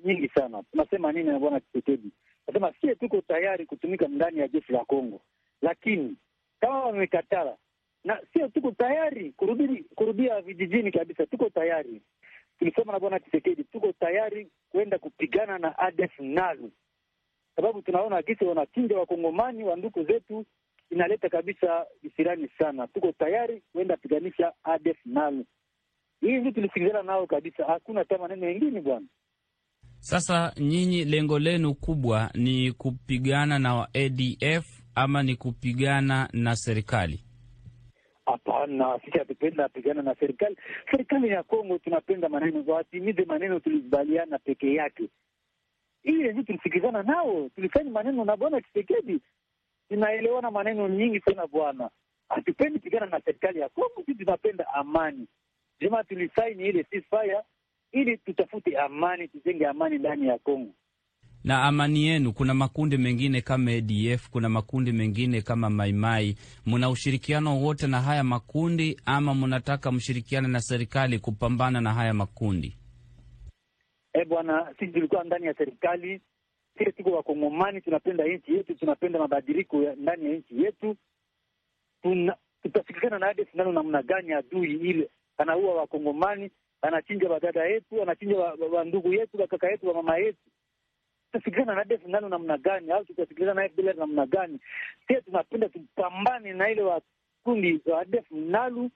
nyingi, 0.04 0.28
sana. 0.34 0.62
Tunasema 0.70 1.12
nini 1.12 1.28
na 1.30 1.38
bwana 1.38 1.60
Kisekedi? 1.60 2.10
Nasema 2.46 2.72
sie 2.80 2.94
tuko 2.94 3.20
tayari 3.20 3.66
kutumika 3.66 4.08
ndani 4.08 4.38
ya 4.38 4.48
jeshi 4.48 4.72
la 4.72 4.84
Kongo, 4.84 5.20
lakini 5.62 6.16
kama 6.60 6.84
wamekatala, 6.84 7.56
na 8.04 8.20
sio 8.32 8.48
tuko 8.48 8.70
tayari 8.70 9.32
kurudi 9.32 9.84
kurudia 9.94 10.40
vijijini 10.40 10.90
kabisa, 10.92 11.26
tuko 11.26 11.50
tayari. 11.50 12.02
Tulisema 12.58 12.92
na 12.92 13.00
bwana 13.00 13.18
Kisekedi 13.18 13.64
tuko 13.64 13.92
tayari 13.92 14.48
kwenda 14.70 14.98
kupigana 14.98 15.58
na 15.58 15.78
ADF 15.78 16.18
NALU, 16.20 16.72
sababu 17.56 17.82
tunaona 17.82 18.22
gisi 18.22 18.44
wanachinja 18.44 18.98
wakongomani 18.98 19.64
wa 19.64 19.76
ndugu 19.76 20.04
zetu, 20.04 20.44
inaleta 20.90 21.28
kabisa 21.28 21.86
visirani 22.02 22.48
sana. 22.58 22.86
Tuko 22.86 23.12
tayari 23.12 23.62
kwenda 23.72 23.96
piganisha 23.96 24.52
ADF 24.64 24.98
NALU. 25.06 25.44
Hivi 26.20 26.52
tulisikilizana 26.52 27.02
nao 27.02 27.26
kabisa, 27.26 27.64
hakuna 27.64 27.98
hata 28.00 28.18
maneno 28.18 28.46
mengine 28.46 28.80
bwana. 28.80 29.06
Sasa 29.98 30.52
nyinyi 30.60 31.04
lengo 31.04 31.38
lenu 31.38 31.74
kubwa 31.74 32.30
ni 32.34 32.72
kupigana 32.72 33.58
na 33.58 33.88
ADF 33.94 34.82
ama 34.94 35.22
ni 35.22 35.36
kupigana 35.36 36.28
na 36.32 36.56
serikali? 36.56 37.24
Hapana, 38.26 39.00
sisi 39.04 39.18
hatupenda 39.18 39.68
pigana 39.68 40.02
na 40.02 40.14
serikali. 40.14 40.56
Serikali 40.90 41.28
ya 41.28 41.42
Kongo 41.42 41.78
tunapenda 41.78 42.28
maneno, 42.28 42.64
watimize 42.66 43.24
maneno 43.24 43.60
tulikubaliana 43.60 44.38
peke 44.38 44.74
yake. 44.74 45.08
Hii 46.02 46.12
ndio 46.12 46.42
tulisikilizana 46.42 47.02
nao, 47.02 47.48
tulisaini 47.54 47.90
maneno 47.90 48.24
na 48.24 48.36
bwana 48.36 48.60
Tshisekedi, 48.60 49.20
tunaelewana 49.88 50.50
maneno 50.50 50.88
nyingi 50.88 51.20
sana 51.20 51.46
bwana. 51.46 51.90
Hatupendi 52.28 52.78
pigana 52.78 53.06
na 53.06 53.20
serikali 53.20 53.60
ya 53.60 53.68
Kongo, 53.68 54.02
sisi 54.06 54.14
tunapenda 54.14 54.68
amani 54.74 55.26
Jema 55.80 56.04
tulisaini 56.04 56.68
ile 56.68 56.84
ceasefire 56.84 57.40
ili 57.92 58.18
tutafute 58.18 58.78
amani, 58.78 59.28
tujenge 59.28 59.66
amani 59.66 59.98
ndani 59.98 60.28
ya 60.28 60.38
Kongo. 60.38 60.74
Na 61.44 61.62
amani 61.62 62.06
yenu, 62.06 62.32
kuna 62.32 62.54
makundi 62.54 62.96
mengine 62.98 63.40
kama 63.40 63.70
ADF, 63.70 64.30
kuna 64.30 64.48
makundi 64.48 64.92
mengine 64.92 65.42
kama 65.42 65.70
Maimai, 65.70 66.36
mna 66.66 66.90
ushirikiano 66.90 67.60
wote 67.60 67.86
na 67.86 68.00
haya 68.00 68.24
makundi 68.24 69.00
ama 69.06 69.34
mnataka 69.34 69.92
mshirikiane 69.92 70.48
na 70.48 70.60
serikali 70.60 71.18
kupambana 71.18 71.80
na 71.80 71.94
haya 71.94 72.14
makundi? 72.14 72.76
Eh 74.12 74.26
bwana, 74.28 74.74
sisi 74.78 74.92
tulikuwa 74.92 75.24
ndani 75.24 75.46
ya 75.46 75.54
serikali, 75.54 76.20
sisi 76.78 76.92
tuko 76.92 77.10
Wakongomani, 77.10 77.80
tunapenda 77.80 78.24
nchi 78.24 78.54
yetu, 78.54 78.74
tunapenda 78.74 79.18
mabadiliko 79.18 79.76
ndani 79.96 80.24
ya 80.24 80.32
nchi 80.36 80.62
yetu. 80.62 80.96
Tuna 82.02 82.36
tutasikikana 82.62 83.18
na 83.18 83.26
ADF 83.28 83.54
nalo 83.54 83.72
namna 83.72 84.02
gani 84.02 84.32
adui 84.32 84.72
ile 84.74 85.10
anaua 85.38 85.74
Wakongomani, 85.74 86.50
anachinja 86.82 87.28
wadada 87.28 87.64
yetu, 87.64 88.02
anachinja 88.02 88.36
wandugu 88.72 89.12
yetu, 89.12 89.40
wakaka 89.40 89.70
yetu, 89.70 89.88
wamama 89.88 90.16
yetu. 90.18 90.38
Tutasikilizana 91.32 91.74
na 91.74 91.84
df 91.84 92.06
nalo 92.06 92.28
namna 92.28 92.58
gani? 92.58 92.90
Au 92.90 93.04
tutasikilizana 93.04 93.62
na 93.62 93.68
FDLR 93.68 93.96
namna 93.96 94.26
gani? 94.26 94.58
Pia 95.06 95.20
tunapenda 95.20 95.68
tupambane 95.68 96.52
na 96.52 96.70
ile 96.70 96.82
wakundi 96.82 97.80
wa 97.86 98.00
ADF 98.00 98.30
nalu 98.30 98.90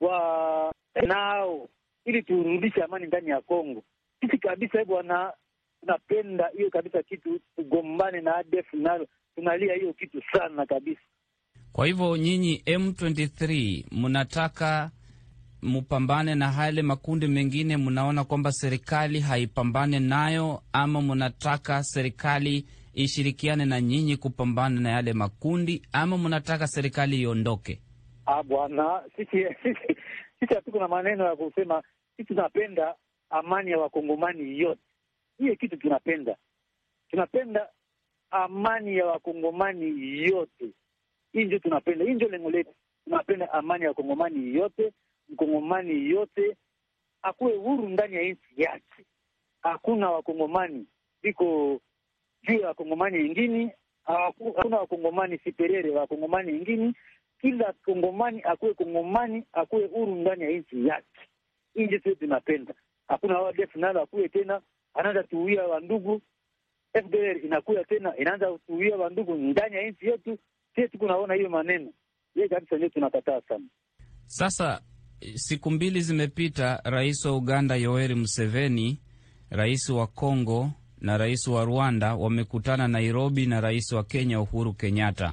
wa 0.00 0.74
nao, 1.06 1.68
ili 2.04 2.22
turudishe 2.22 2.82
amani 2.82 3.06
ndani 3.06 3.30
ya 3.30 3.40
Kongo. 3.40 3.82
Sisi 4.20 4.38
kabisa 4.38 4.84
bwana, 4.84 5.32
tunapenda 5.80 6.48
hiyo 6.56 6.70
kabisa 6.70 7.02
kitu, 7.02 7.40
tugombane 7.56 8.20
na 8.20 8.36
ADF 8.36 8.72
nalo, 8.72 9.06
tunalia 9.34 9.74
hiyo 9.74 9.92
kitu 9.92 10.22
sana 10.32 10.66
kabisa. 10.66 11.00
Kwa 11.72 11.86
hivyo 11.86 12.16
nyinyi 12.16 12.62
M23 12.66 13.84
mnataka 13.92 14.90
mupambane 15.62 16.34
na 16.34 16.52
hale 16.52 16.82
makundi 16.82 17.26
mengine, 17.28 17.76
mnaona 17.76 18.24
kwamba 18.24 18.52
serikali 18.52 19.20
haipambane 19.20 20.00
nayo, 20.00 20.62
ama 20.72 21.02
mnataka 21.02 21.82
serikali 21.82 22.66
ishirikiane 22.94 23.64
na 23.64 23.80
nyinyi 23.80 24.16
kupambana 24.16 24.80
na 24.80 24.90
yale 24.90 25.12
makundi, 25.12 25.82
ama 25.92 26.18
mnataka 26.18 26.66
serikali 26.66 27.20
iondoke? 27.20 27.80
Ah 28.26 28.42
bwana, 28.42 29.02
sisi 29.16 29.46
sisi 30.40 30.54
hatuko 30.54 30.78
na 30.78 30.88
maneno 30.88 31.24
ya 31.24 31.36
kusema. 31.36 31.82
Sisi 32.16 32.28
tunapenda 32.28 32.94
amani 33.30 33.70
ya 33.70 33.78
wakongomani 33.78 34.58
yote, 34.58 34.80
hiyo 35.38 35.56
kitu 35.56 35.76
tunapenda. 35.76 36.36
Tunapenda 37.10 37.68
amani 38.30 38.96
ya 38.96 39.06
wakongomani 39.06 40.18
yote, 40.22 40.64
hii 41.32 41.44
ndio 41.44 41.58
tunapenda, 41.58 42.04
hii 42.04 42.14
ndio 42.14 42.28
lengo 42.28 42.50
letu. 42.50 42.74
Tunapenda 43.04 43.52
amani 43.52 43.82
ya 43.84 43.88
wakongomani 43.88 44.54
yote 44.54 44.92
Mkongomani 45.28 46.10
yote 46.10 46.56
akuwe 47.22 47.56
huru 47.56 47.88
ndani 47.88 48.16
ya 48.16 48.22
nchi 48.22 48.62
yake. 48.62 49.04
Hakuna 49.62 50.10
wakongomani 50.10 50.86
iko 51.22 51.80
juu 52.42 52.58
ya 52.58 52.68
wakongomani 52.68 53.18
wengine, 53.18 53.76
hakuna 54.04 54.76
wakongomani 54.76 55.38
siperere 55.38 55.90
wa 55.90 56.00
wakongomani 56.00 56.52
wengine. 56.52 56.94
Kila 57.40 57.72
kongomani 57.72 58.42
akuwe 58.42 58.74
kongomani, 58.74 59.44
akuwe 59.52 59.86
huru 59.86 60.14
ndani 60.14 60.44
ya 60.44 60.50
nchi 60.50 60.86
yake. 60.86 61.20
Ndio 61.74 61.98
sisi 62.00 62.16
tunapenda. 62.16 62.74
Hakuna 63.08 63.48
ADF 63.48 63.76
nalo 63.76 64.02
akuwe 64.02 64.28
tena 64.28 64.60
anaanza 64.94 65.22
tuuia 65.22 65.62
wandugu, 65.66 66.20
FDLR 66.92 67.44
inakuya 67.46 67.84
tena 67.84 68.16
inaanza 68.16 68.52
kutuia 68.52 68.96
wandugu 68.96 69.34
ndani 69.34 69.76
ya 69.76 69.90
nchi 69.90 70.06
yetu. 70.06 70.38
Sie 70.74 70.88
tukunaona 70.88 71.34
hiyo 71.34 71.50
maneno 71.50 71.92
ye 72.34 72.48
kabisa, 72.48 72.76
ndio 72.76 72.88
tunakataa 72.88 73.40
sana. 73.40 73.64
Sasa 74.26 74.80
siku 75.34 75.70
mbili 75.70 76.00
zimepita, 76.00 76.80
rais 76.84 77.24
wa 77.24 77.36
Uganda 77.36 77.76
Yoweri 77.76 78.14
Museveni, 78.14 78.98
rais 79.50 79.88
wa 79.88 80.06
Kongo 80.06 80.70
na 81.00 81.18
rais 81.18 81.48
wa 81.48 81.64
Rwanda 81.64 82.14
wamekutana 82.14 82.88
Nairobi 82.88 83.46
na 83.46 83.60
rais 83.60 83.92
wa 83.92 84.04
Kenya 84.04 84.40
Uhuru 84.40 84.72
Kenyatta. 84.74 85.32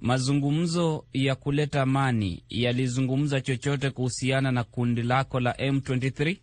Mazungumzo 0.00 1.04
ya 1.12 1.34
kuleta 1.34 1.82
amani 1.82 2.44
yalizungumza 2.48 3.40
chochote 3.40 3.90
kuhusiana 3.90 4.52
na 4.52 4.64
kundi 4.64 5.02
lako 5.02 5.40
la 5.40 5.52
M23? 5.52 6.36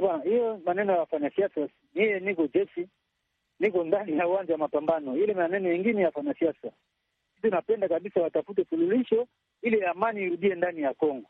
Bwana, 0.00 0.24
hiyo 0.24 0.60
maneno 0.64 0.92
ya 0.92 0.98
wafanyasiasa 0.98 1.68
mie 1.94 2.20
niko 2.20 2.46
jeshi, 2.54 2.88
niko 3.60 3.84
ndani 3.84 4.18
ya 4.18 4.28
uwanja 4.28 4.52
wa 4.54 4.58
mapambano. 4.58 5.16
Ile 5.16 5.34
maneno 5.34 5.68
yengine 5.68 6.00
ya 6.00 6.06
wafanyasiasa, 6.06 6.70
sisi 7.36 7.48
napenda 7.50 7.88
kabisa 7.88 8.20
watafute 8.20 8.64
suluhisho 8.64 9.26
ili 9.62 9.84
amani 9.84 10.20
irudie 10.22 10.54
ndani 10.54 10.80
ya 10.82 10.94
Kongo. 10.94 11.26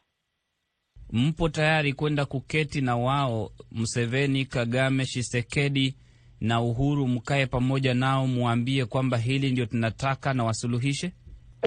Mpo 1.12 1.48
tayari 1.48 1.92
kwenda 1.92 2.25
kuketi 2.26 2.80
na 2.80 2.96
wao, 2.96 3.50
Museveni, 3.72 4.44
Kagame, 4.44 5.04
Shisekedi 5.06 5.96
na 6.40 6.60
Uhuru, 6.60 7.08
mkae 7.08 7.46
pamoja 7.46 7.94
nao, 7.94 8.26
mwambie 8.26 8.84
kwamba 8.86 9.16
hili 9.18 9.50
ndio 9.52 9.66
tunataka 9.66 10.34
na 10.34 10.44
wasuluhishe? 10.44 11.12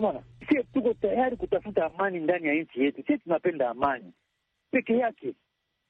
Bwana, 0.02 0.24
sie 0.50 0.64
tuko 0.64 0.94
tayari 0.94 1.38
kutafuta 1.38 1.86
amani 1.86 2.20
ndani 2.20 2.48
ya 2.48 2.54
nchi 2.54 2.82
yetu. 2.84 3.04
Sio 3.08 3.18
tunapenda 3.18 3.70
amani 3.70 4.14
peke 4.72 4.94
yake, 4.98 5.34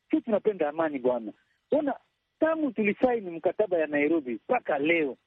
sio 0.10 0.20
tunapenda 0.22 0.70
amani 0.70 1.00
bwana. 1.00 1.32
Ona, 1.72 1.96
tangu 2.40 2.72
tulisaini 2.72 3.30
mkataba 3.32 3.78
ya 3.78 3.88
Nairobi 3.88 4.34
mpaka 4.34 4.80
leo 4.80 5.18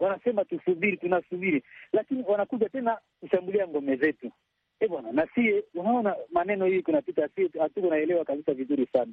wanasema 0.00 0.44
tusubiri, 0.44 0.96
tunasubiri, 0.96 1.62
lakini 1.92 2.22
wanakuja 2.28 2.68
tena 2.68 2.98
kushambulia 3.20 3.68
ngome 3.68 3.96
zetu. 3.96 4.32
E 4.80 4.88
bwana, 4.88 5.12
na 5.12 5.26
sie 5.34 5.64
unaona 5.74 6.16
maneno 6.32 6.66
hii 6.66 6.82
kunapita, 6.82 7.28
sie 7.28 7.50
hatuko 7.60 7.88
naelewa 7.90 8.24
kabisa 8.24 8.54
vizuri 8.54 8.86
sana. 8.92 9.12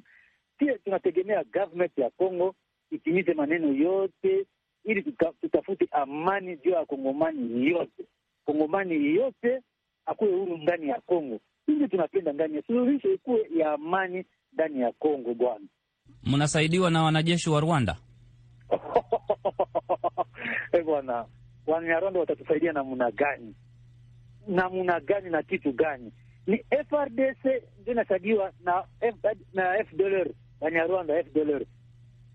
Sie 0.58 0.78
tunategemea 0.78 1.44
government 1.44 1.98
ya 1.98 2.10
Congo 2.10 2.54
itimize 2.90 3.34
maneno 3.34 3.72
yote 3.72 4.46
ili 4.84 5.02
tuta, 5.02 5.32
tutafute 5.40 5.88
amani 5.90 6.56
juu 6.56 6.70
ya 6.70 6.84
kongomani 6.86 7.66
yote, 7.70 8.04
kongomani 8.44 9.14
yote 9.14 9.60
akuwe 10.06 10.30
huru 10.32 10.56
ndani 10.56 10.88
ya 10.88 11.00
Kongo. 11.00 11.40
Hivi 11.66 11.88
tunapenda 11.88 12.32
ndani 12.32 12.56
ya 12.56 12.62
suluhisho 12.62 13.12
ikuwe 13.12 13.48
ya 13.56 13.72
amani 13.72 14.24
ndani 14.52 14.80
ya 14.80 14.92
Kongo 14.92 15.34
bwana. 15.34 15.64
Mnasaidiwa 16.22 16.90
na 16.90 17.02
wanajeshi 17.02 17.50
wa 17.50 17.60
Rwanda? 17.60 17.96
E 20.72 20.82
bwana, 20.82 21.26
Wanyarwanda 21.66 22.20
watatusaidia 22.20 22.72
namna 22.72 23.10
gani? 23.10 23.54
Namna 24.48 25.00
gani 25.00 25.30
na 25.30 25.42
kitu 25.42 25.72
gani? 25.72 26.12
Ni 26.46 26.58
FRDC 26.88 27.44
ndio 27.80 27.92
inasaidiwa 27.92 28.52
na 28.64 28.84
F, 29.00 29.14
na 29.54 29.84
FDLR, 29.84 30.28
Banyarwanda 30.60 31.24
FDLR. 31.24 31.64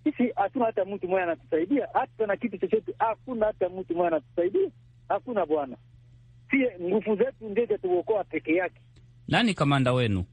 Sisi 0.04 0.32
hatuna 0.36 0.66
hata 0.66 0.86
mtu 0.86 1.08
mmoja 1.08 1.24
anatusaidia, 1.24 1.88
hata 1.94 2.26
na 2.28 2.38
kitu 2.38 2.58
chochote 2.58 2.94
hakuna, 3.00 3.46
hata 3.46 3.70
mtu 3.70 3.94
mmoja 3.94 4.08
anatusaidia, 4.08 4.70
hakuna 5.10 5.46
bwana. 5.46 5.78
Sie 6.52 6.72
nguvu 6.82 7.16
zetu 7.16 7.50
ndio 7.50 7.64
zitatuokoa 7.66 8.24
peke 8.24 8.54
yake. 8.56 8.82
Nani 9.28 9.54
kamanda 9.54 9.94
wenu? 9.94 10.26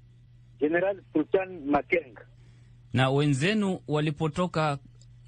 General 0.60 0.96
Sultan 1.12 1.60
Makenga. 1.66 2.26
Na 2.92 3.10
wenzenu 3.10 3.80
walipotoka 3.88 4.78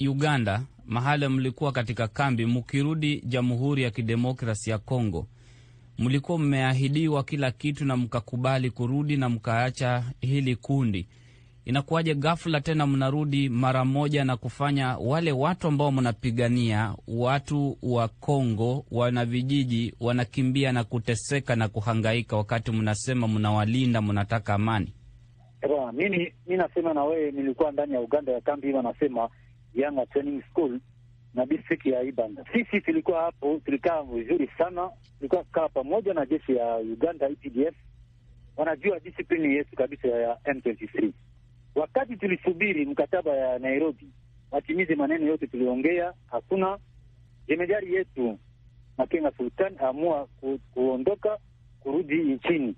Uganda, 0.01 0.63
mahali 0.87 1.29
mlikuwa 1.29 1.73
katika 1.73 2.09
kambi, 2.09 2.47
mkirudi 2.47 3.21
Jamhuri 3.21 3.83
ya 3.83 3.91
Kidemokrasi 3.91 4.71
ya 4.71 4.79
Kongo, 4.79 5.27
mlikuwa 5.99 6.39
mmeahidiwa 6.39 7.25
kila 7.25 7.51
kitu 7.51 7.85
na 7.85 7.97
mkakubali 7.97 8.71
kurudi 8.71 9.17
na 9.17 9.29
mkaacha 9.29 10.05
hili 10.21 10.57
kundi. 10.57 11.09
Inakuwaje 11.65 12.15
ghafla 12.15 12.61
tena 12.61 12.87
mnarudi 12.87 13.49
mara 13.49 13.85
moja 13.85 14.25
na 14.25 14.37
kufanya 14.37 14.97
wale 14.99 15.33
watu 15.33 15.69
ambao 15.69 15.93
mnapigania, 15.93 16.95
watu 17.09 17.79
wa 17.83 18.09
Kongo, 18.09 18.85
wana 18.91 19.25
vijiji 19.25 19.95
wanakimbia 20.01 20.73
na 20.73 20.85
kuteseka 20.85 21.57
na 21.57 21.69
kuhangaika, 21.69 22.37
wakati 22.37 22.71
mnasema 22.73 23.29
mnawalinda, 23.29 24.03
mnataka 24.03 24.55
amani? 24.55 24.93
Mimi 25.93 26.33
mi 26.47 26.57
nasema 26.57 26.95
na 26.95 27.05
wewe, 27.05 27.31
nilikuwa 27.31 27.73
ndani 27.73 27.93
ya 27.95 28.01
Uganda 28.01 28.33
ya 28.33 28.41
kambi 28.41 28.73
wanasema 28.73 29.29
Yanga 29.75 30.07
Training 30.07 30.43
School 30.51 30.81
na 31.39 31.47
district 31.47 31.87
ya 31.87 32.03
Ibanda. 32.03 32.45
Sisi 32.53 32.81
tulikuwa 32.81 33.23
hapo, 33.23 33.61
tulikaa 33.65 34.03
vizuri 34.03 34.51
sana, 34.59 34.91
tulikuwa 35.19 35.45
kaa 35.45 35.69
pamoja 35.69 36.15
na 36.15 36.27
jeshi 36.27 36.57
ya 36.57 36.77
Uganda 36.77 37.29
UPDF, 37.29 37.75
wanajua 38.57 39.01
discipline 39.01 39.55
yetu 39.55 39.77
kabisa 39.77 40.09
ya 40.09 40.35
M23. 40.35 41.11
Wakati 41.75 42.17
tulisubiri 42.17 42.87
mkataba 42.87 43.31
ya 43.37 43.59
Nairobi 43.59 44.07
watimize 44.51 44.95
maneno 44.95 45.27
yote 45.27 45.47
tuliongea, 45.47 46.13
hakuna. 46.31 46.79
Jemedari 47.49 47.95
yetu 47.95 48.39
Makenga 48.99 49.33
Sultan 49.37 49.77
amua 49.79 50.27
ku, 50.41 50.61
kuondoka 50.75 51.39
kurudi 51.81 52.15
nchini, 52.17 52.75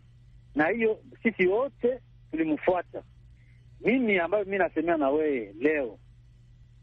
na 0.55 0.68
hiyo 0.68 0.99
sisi 1.23 1.46
wote 1.46 2.01
tulimfuata. 2.31 3.03
Mimi 3.81 4.18
ambayo 4.18 4.44
mi 4.44 4.59
nasemea 4.59 4.96
na 4.96 5.11
wewe 5.11 5.55
leo, 5.61 5.99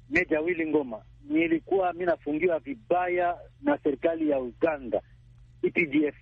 Meja 0.09 0.39
Willy 0.41 0.67
Ngoma, 0.67 1.01
nilikuwa 1.29 1.93
mi 1.93 2.05
nafungiwa 2.05 2.59
vibaya 2.59 3.37
na 3.61 3.77
serikali 3.77 4.29
ya 4.29 4.39
Uganda 4.39 5.01
EPDF, 5.63 6.15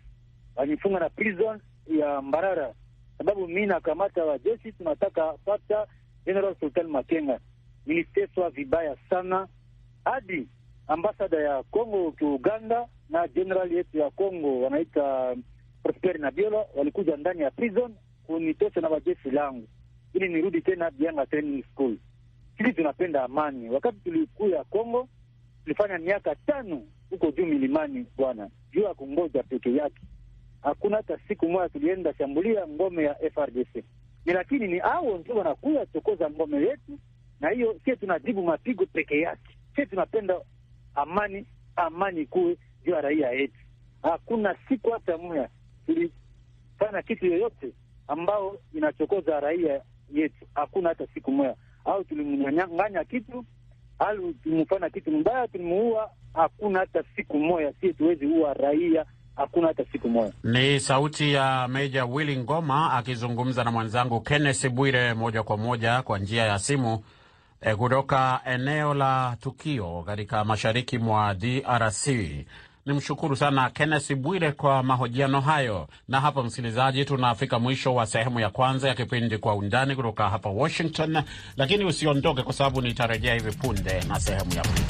wanifunga 0.56 1.00
na 1.00 1.10
prison 1.10 1.60
ya 1.88 2.22
Mbarara 2.22 2.74
sababu 3.18 3.48
mi 3.48 3.66
nakamata 3.66 4.26
wajeshi, 4.26 4.72
tunataka 4.72 5.34
pata 5.46 5.88
General 6.26 6.56
Sultan 6.60 6.88
Makenga. 6.88 7.40
Niliteswa 7.86 8.50
vibaya 8.50 8.98
sana 9.10 9.48
hadi 10.06 10.48
ambasada 10.88 11.38
ya 11.38 11.64
Congo 11.64 12.12
ki 12.12 12.26
Uganda 12.26 12.88
na 13.10 13.28
general 13.28 13.72
yetu 13.74 13.98
ya 13.98 14.10
Congo 14.10 14.62
wanaita 14.62 15.36
Prosper 15.84 16.20
Nabiola 16.20 16.66
walikuja 16.76 17.18
ndani 17.18 17.42
ya 17.42 17.52
prison 17.52 17.96
kunitosha 18.28 18.82
na 18.82 18.90
wajeshi 18.90 19.32
langu 19.32 19.68
ili 20.14 20.30
nirudi 20.30 20.62
tena 20.62 20.92
Bianga 20.92 21.26
Training 21.26 21.64
School. 21.74 21.98
Sisi 22.58 22.74
tunapenda 22.74 23.24
amani. 23.24 23.70
Wakati 23.70 23.98
tulikuya 23.98 24.64
Kongo 24.64 25.08
tulifanya 25.64 25.98
miaka 25.98 26.36
tano 26.36 26.82
huko 27.10 27.32
juu 27.32 27.46
milimani, 27.46 28.06
bwana, 28.18 28.50
juu 28.72 28.82
ya 28.82 28.94
kungoja 28.94 29.44
peke 29.44 29.76
yake 29.76 30.02
hakuna 30.66 30.98
hata 30.98 31.18
siku 31.28 31.50
moja 31.50 31.70
tulienda 31.70 32.14
shambulia 32.14 32.68
ngome 32.68 33.04
ya 33.04 33.16
FRDC. 33.32 33.76
Ni 34.26 34.34
lakini 34.34 34.68
ni 34.68 34.80
hao 34.80 35.18
ndio 35.18 35.36
wanakuya 35.36 35.86
chokoza 35.86 36.30
ngome 36.30 36.58
yetu, 36.58 37.00
na 37.40 37.50
hiyo 37.50 37.76
sie 37.86 37.96
tunajibu 37.96 38.44
mapigo 38.44 38.86
peke 38.86 39.20
yake. 39.20 39.58
Sie 39.76 39.86
tunapenda 39.86 40.36
amani, 40.96 41.46
amani 41.76 42.26
kuwe 42.26 42.58
juu 42.86 42.92
ya 42.92 43.02
raia 43.02 43.32
yetu. 43.32 43.60
Hakuna 44.02 44.56
siku 44.70 44.90
hata 44.92 45.18
moja 45.18 45.50
tulifanya 45.86 47.02
kitu 47.08 47.26
yoyote 47.26 47.72
ambao 48.08 48.58
inachokoza 48.74 49.40
raia 49.40 49.82
yetu, 50.14 50.46
hakuna 50.56 50.90
hata 50.90 51.08
siku 51.14 51.32
moja, 51.32 51.56
au 51.86 52.04
tulimnyang'anya 52.04 53.04
kitu 53.04 53.46
au 54.00 54.34
tulimfanya 54.44 54.90
kitu 54.90 55.12
mbaya, 55.12 55.48
tulimuua. 55.48 56.10
Hakuna 56.34 56.80
hata 56.80 57.04
siku 57.16 57.40
moja 57.40 57.74
sie 57.82 57.94
tuwezi 57.94 58.26
uwa 58.26 58.54
raia 58.54 59.06
hakuna 59.36 59.68
hata 59.68 59.86
siku 59.92 60.10
moja. 60.10 60.34
Ni 60.44 60.80
sauti 60.80 61.34
ya 61.34 61.68
Meja 61.68 62.06
Willy 62.06 62.38
Ngoma 62.38 62.94
akizungumza 62.94 63.64
na 63.64 63.72
mwenzangu 63.72 64.22
Kenneth 64.22 64.70
Bwire 64.70 65.14
moja 65.14 65.44
kwa 65.44 65.58
moja 65.58 66.02
kwa 66.02 66.20
njia 66.20 66.44
ya 66.46 66.60
simu 66.60 67.04
e, 67.62 67.76
kutoka 67.76 68.42
eneo 68.46 68.94
la 68.94 69.38
tukio 69.42 70.04
katika 70.06 70.44
mashariki 70.46 70.98
mwa 70.98 71.34
DRC. 71.34 72.08
Nimshukuru 72.86 73.36
sana 73.36 73.70
Kenneth 73.70 74.14
Bwire 74.16 74.52
kwa 74.52 74.84
mahojiano 74.84 75.42
hayo, 75.42 75.88
na 76.08 76.22
hapa, 76.22 76.44
msikilizaji, 76.44 77.06
tunafika 77.06 77.60
mwisho 77.60 77.96
wa 77.96 78.06
sehemu 78.06 78.40
ya 78.40 78.50
kwanza 78.50 78.88
ya 78.88 78.96
kipindi 78.96 79.38
Kwa 79.38 79.56
Undani 79.56 79.96
kutoka 79.96 80.30
hapa 80.30 80.50
Washington, 80.50 81.24
lakini 81.58 81.86
usiondoke, 81.86 82.44
kwa 82.44 82.54
sababu 82.54 82.82
nitarejea 82.82 83.34
hivi 83.34 83.52
punde 83.52 84.04
na 84.08 84.20
sehemu 84.20 84.54
ya 84.56 84.62
pili. 84.62 84.86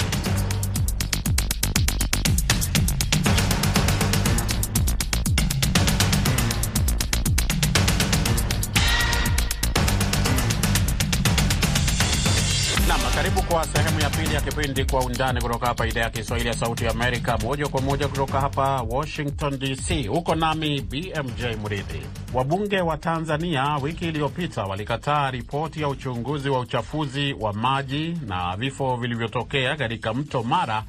Ya 14.36 14.42
kipindi 14.42 14.84
Kwa 14.84 15.00
Undani 15.04 15.40
kutoka 15.40 15.66
hapa 15.66 15.86
idhaa 15.86 16.00
ya 16.00 16.10
Kiswahili 16.10 16.48
ya 16.48 16.54
Sauti 16.54 16.84
ya 16.84 16.90
Amerika, 16.90 17.38
moja 17.38 17.68
kwa 17.68 17.80
moja 17.80 18.08
kutoka 18.08 18.40
hapa 18.40 18.82
Washington 18.82 19.58
DC. 19.58 20.06
Huko 20.06 20.34
nami 20.34 20.80
BMJ 20.80 21.42
Mridhi. 21.64 22.02
Wabunge 22.34 22.80
wa 22.80 22.96
Tanzania 22.96 23.76
wiki 23.82 24.08
iliyopita 24.08 24.64
walikataa 24.64 25.30
ripoti 25.30 25.80
ya 25.80 25.88
uchunguzi 25.88 26.50
wa 26.50 26.60
uchafuzi 26.60 27.32
wa 27.32 27.52
maji 27.52 28.18
na 28.26 28.56
vifo 28.56 28.96
vilivyotokea 28.96 29.76
katika 29.76 30.14
mto 30.14 30.42
Mara, 30.42 30.82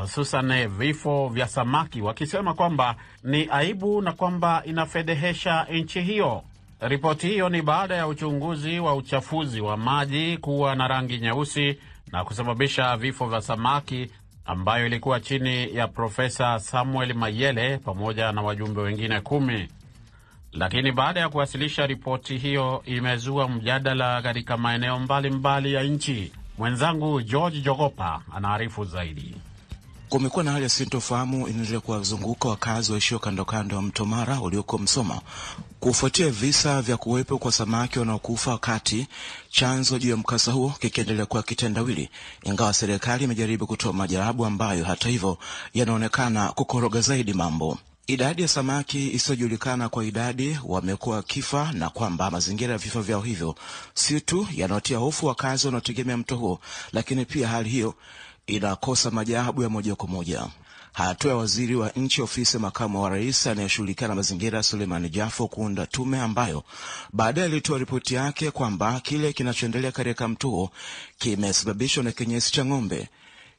hususan 0.00 0.50
uh, 0.50 0.66
vifo 0.66 1.28
vya 1.28 1.48
samaki, 1.48 2.00
wakisema 2.02 2.54
kwamba 2.54 2.94
ni 3.24 3.48
aibu 3.50 4.02
na 4.02 4.12
kwamba 4.12 4.62
inafedhehesha 4.64 5.66
nchi 5.72 6.00
hiyo. 6.00 6.42
Ripoti 6.80 7.28
hiyo 7.28 7.48
ni 7.48 7.62
baada 7.62 7.96
ya 7.96 8.06
uchunguzi 8.08 8.80
wa 8.80 8.94
uchafuzi 8.94 9.60
wa 9.60 9.76
maji 9.76 10.36
kuwa 10.38 10.74
na 10.74 10.88
rangi 10.88 11.18
nyeusi 11.18 11.78
na 12.12 12.24
kusababisha 12.24 12.96
vifo 12.96 13.26
vya 13.26 13.40
samaki, 13.40 14.10
ambayo 14.44 14.86
ilikuwa 14.86 15.20
chini 15.20 15.74
ya 15.76 15.88
Profesa 15.88 16.58
Samuel 16.60 17.14
Mayele 17.14 17.78
pamoja 17.78 18.32
na 18.32 18.42
wajumbe 18.42 18.80
wengine 18.80 19.20
kumi. 19.20 19.68
Lakini 20.52 20.92
baada 20.92 21.20
ya 21.20 21.28
kuwasilisha 21.28 21.86
ripoti 21.86 22.38
hiyo, 22.38 22.82
imezua 22.86 23.48
mjadala 23.48 24.22
katika 24.22 24.56
maeneo 24.56 24.98
mbalimbali 24.98 25.72
ya 25.72 25.82
nchi. 25.82 26.32
Mwenzangu 26.58 27.22
George 27.22 27.60
Jogopa 27.60 28.22
anaarifu 28.34 28.84
zaidi. 28.84 29.36
Kumekuwa 30.08 30.44
na 30.44 30.52
hali 30.52 30.62
ya 30.64 30.68
sintofahamu 30.68 31.48
inaendelea 31.48 31.80
kuwazunguka 31.80 32.48
wakazi 32.48 32.92
waishio 32.92 33.18
kando 33.18 33.44
kando 33.44 33.76
ya 33.76 33.82
mto 33.82 34.04
Mara 34.04 34.40
ulioko 34.40 34.78
Msoma 34.78 35.20
kufuatia 35.80 36.30
visa 36.30 36.82
vya 36.82 36.96
kuwepo 36.96 37.38
kwa 37.38 37.52
samaki 37.52 37.98
wanaokufa 37.98 38.50
wakati 38.50 39.06
chanzo 39.50 39.98
juu 39.98 40.10
ya 40.10 40.16
mkasa 40.16 40.52
huo 40.52 40.74
kikiendelea 40.80 41.26
kuwa 41.26 41.42
kitendawili, 41.42 42.08
ingawa 42.42 42.72
serikali 42.74 43.24
imejaribu 43.24 43.66
kutoa 43.66 43.92
majawabu 43.92 44.46
ambayo 44.46 44.84
hata 44.84 45.08
hivyo 45.08 45.38
yanaonekana 45.74 46.48
kukoroga 46.52 47.00
zaidi 47.00 47.32
mambo. 47.34 47.78
Idadi 48.06 48.42
ya 48.42 48.48
samaki 48.48 49.10
isiyojulikana 49.10 49.88
kwa 49.88 50.04
idadi 50.04 50.58
wamekuwa 50.64 51.16
wakifa 51.16 51.72
na 51.72 51.90
kwamba 51.90 52.30
mazingira 52.30 52.72
ya 52.72 52.78
vifo 52.78 53.00
vyao 53.02 53.20
hivyo 53.20 53.54
si 53.94 54.20
tu 54.20 54.46
yanaotia 54.54 54.98
hofu 54.98 55.26
wakazi 55.26 55.66
wanaotegemea 55.66 56.16
mto 56.16 56.36
huo, 56.36 56.60
lakini 56.92 57.24
pia 57.24 57.48
hali 57.48 57.68
hiyo 57.68 57.94
inakosa 58.48 59.10
majawabu 59.10 59.62
ya 59.62 59.68
moja 59.68 59.94
kwa 59.94 60.08
moja. 60.08 60.46
Hatua 60.92 61.30
ya 61.30 61.36
waziri 61.36 61.76
wa 61.76 61.88
nchi 61.90 62.22
ofisi 62.22 62.56
ya 62.56 62.60
makamu 62.60 63.02
wa 63.02 63.10
rais 63.10 63.46
anayeshughulikia 63.46 64.08
na 64.08 64.14
mazingira 64.14 64.62
Suleiman 64.62 65.08
Jafo 65.10 65.48
kuunda 65.48 65.86
tume 65.86 66.20
ambayo 66.20 66.64
baadaye 67.12 67.46
alitoa 67.46 67.78
ripoti 67.78 68.14
yake 68.14 68.50
kwamba 68.50 69.00
kile 69.00 69.32
kinachoendelea 69.32 69.92
katika 69.92 70.28
mto 70.28 70.48
huo 70.48 70.70
kimesababishwa 71.18 72.04
na 72.04 72.12
kinyesi 72.12 72.52
cha 72.52 72.64
ng'ombe 72.64 73.08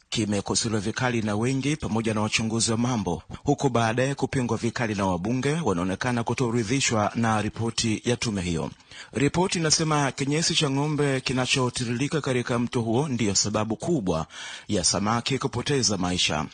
kimekosolewa 0.10 0.82
vikali 0.82 1.22
na 1.22 1.36
wengi 1.36 1.76
pamoja 1.76 2.14
na 2.14 2.22
wachunguzi 2.22 2.72
wa 2.72 2.78
mambo, 2.78 3.24
huku 3.44 3.70
baadaye 3.70 4.16
kupingwa 4.16 4.58
vikali 4.58 4.96
na 4.96 5.06
wabunge 5.06 5.54
wanaonekana 5.64 6.24
kutoridhishwa 6.24 7.12
na 7.16 7.42
ripoti 7.42 8.02
ya 8.06 8.18
tume 8.18 8.42
hiyo. 8.42 8.72
Ripoti 9.14 9.60
inasema 9.60 10.12
kinyesi 10.12 10.56
cha 10.56 10.70
ng'ombe 10.70 11.22
kinachotiririka 11.22 12.22
katika 12.22 12.60
mto 12.60 12.82
huo 12.82 13.08
ndiyo 13.08 13.36
sababu 13.36 13.76
kubwa 13.76 14.28
ya 14.68 14.84
samaki 14.84 15.38
kupoteza 15.40 15.98
maisha. 15.98 16.46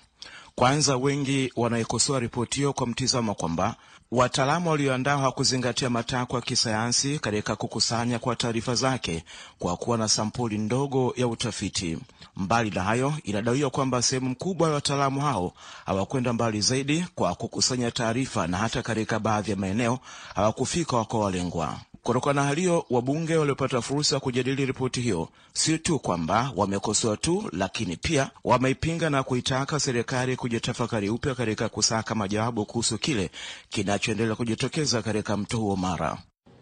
Kwanza, 0.60 0.98
wengi 0.98 1.52
wanaikosoa 1.56 2.20
ripoti 2.20 2.56
hiyo 2.58 2.74
kwa 2.74 2.88
mtizamo 2.88 3.34
kwamba 3.36 3.76
wataalamu 4.12 4.70
walioandaa 4.70 5.18
hawakuzingatia 5.18 5.89
matakwa 5.89 6.36
ya 6.39 6.46
kisayansi 6.46 7.20
katika 7.20 7.56
kukusanya 7.56 8.20
kwa 8.20 8.36
taarifa 8.36 8.76
zake 8.76 9.24
kwa 9.60 9.78
kuwa 9.78 9.98
na 9.98 10.08
sampuli 10.08 10.58
ndogo 10.58 11.13
ya 11.18 11.28
utafiti. 11.28 11.98
Mbali 12.38 12.70
na 12.72 12.84
hayo, 12.84 13.13
inadaiwa 13.24 13.70
kwamba 13.70 14.02
sehemu 14.02 14.36
kubwa 14.36 14.68
ya 14.68 14.74
wataalamu 14.74 15.22
hao 15.22 15.54
hawakwenda 15.86 16.34
mbali 16.34 16.62
zaidi 16.62 17.06
kwa 17.15 17.36
kukusanya 17.36 17.91
taarifa, 17.91 18.48
na 18.48 18.58
hata 18.58 18.82
katika 18.82 19.20
baadhi 19.20 19.52
ya 19.52 19.58
maeneo 19.58 20.00
hawakufika 20.36 20.98
wako 20.98 21.20
walengwa. 21.20 21.80
Kutokana 22.06 22.41
na 22.41 22.48
hali 22.48 22.62
hiyo, 22.62 22.86
wabunge 22.89 23.36
waliopata 23.36 23.82
fursa 23.82 24.15
ya 24.15 24.20
kujadili 24.20 24.65
ripoti 24.65 25.02
hiyo 25.02 25.30
si 25.54 25.80
tu 25.80 26.00
kwamba 26.00 26.52
wamekosoa 26.56 27.18
tu, 27.18 27.50
lakini 27.54 27.98
pia 27.98 28.30
wameipinga 28.44 29.10
na 29.10 29.24
kuitaka 29.24 29.80
serikali 29.80 30.36
kujitafakari 30.36 31.10
upya 31.10 31.36
katika 31.36 31.70
kusaka 31.70 32.15
majawabu 32.15 32.65
kuhusu 32.65 32.98
kile 32.98 33.30
kinachoendelea 33.70 34.36
kujitokeza 34.36 35.02
katika 35.02 35.38
mto 35.38 35.58
huo 35.58 35.76
Mara. 35.76 36.18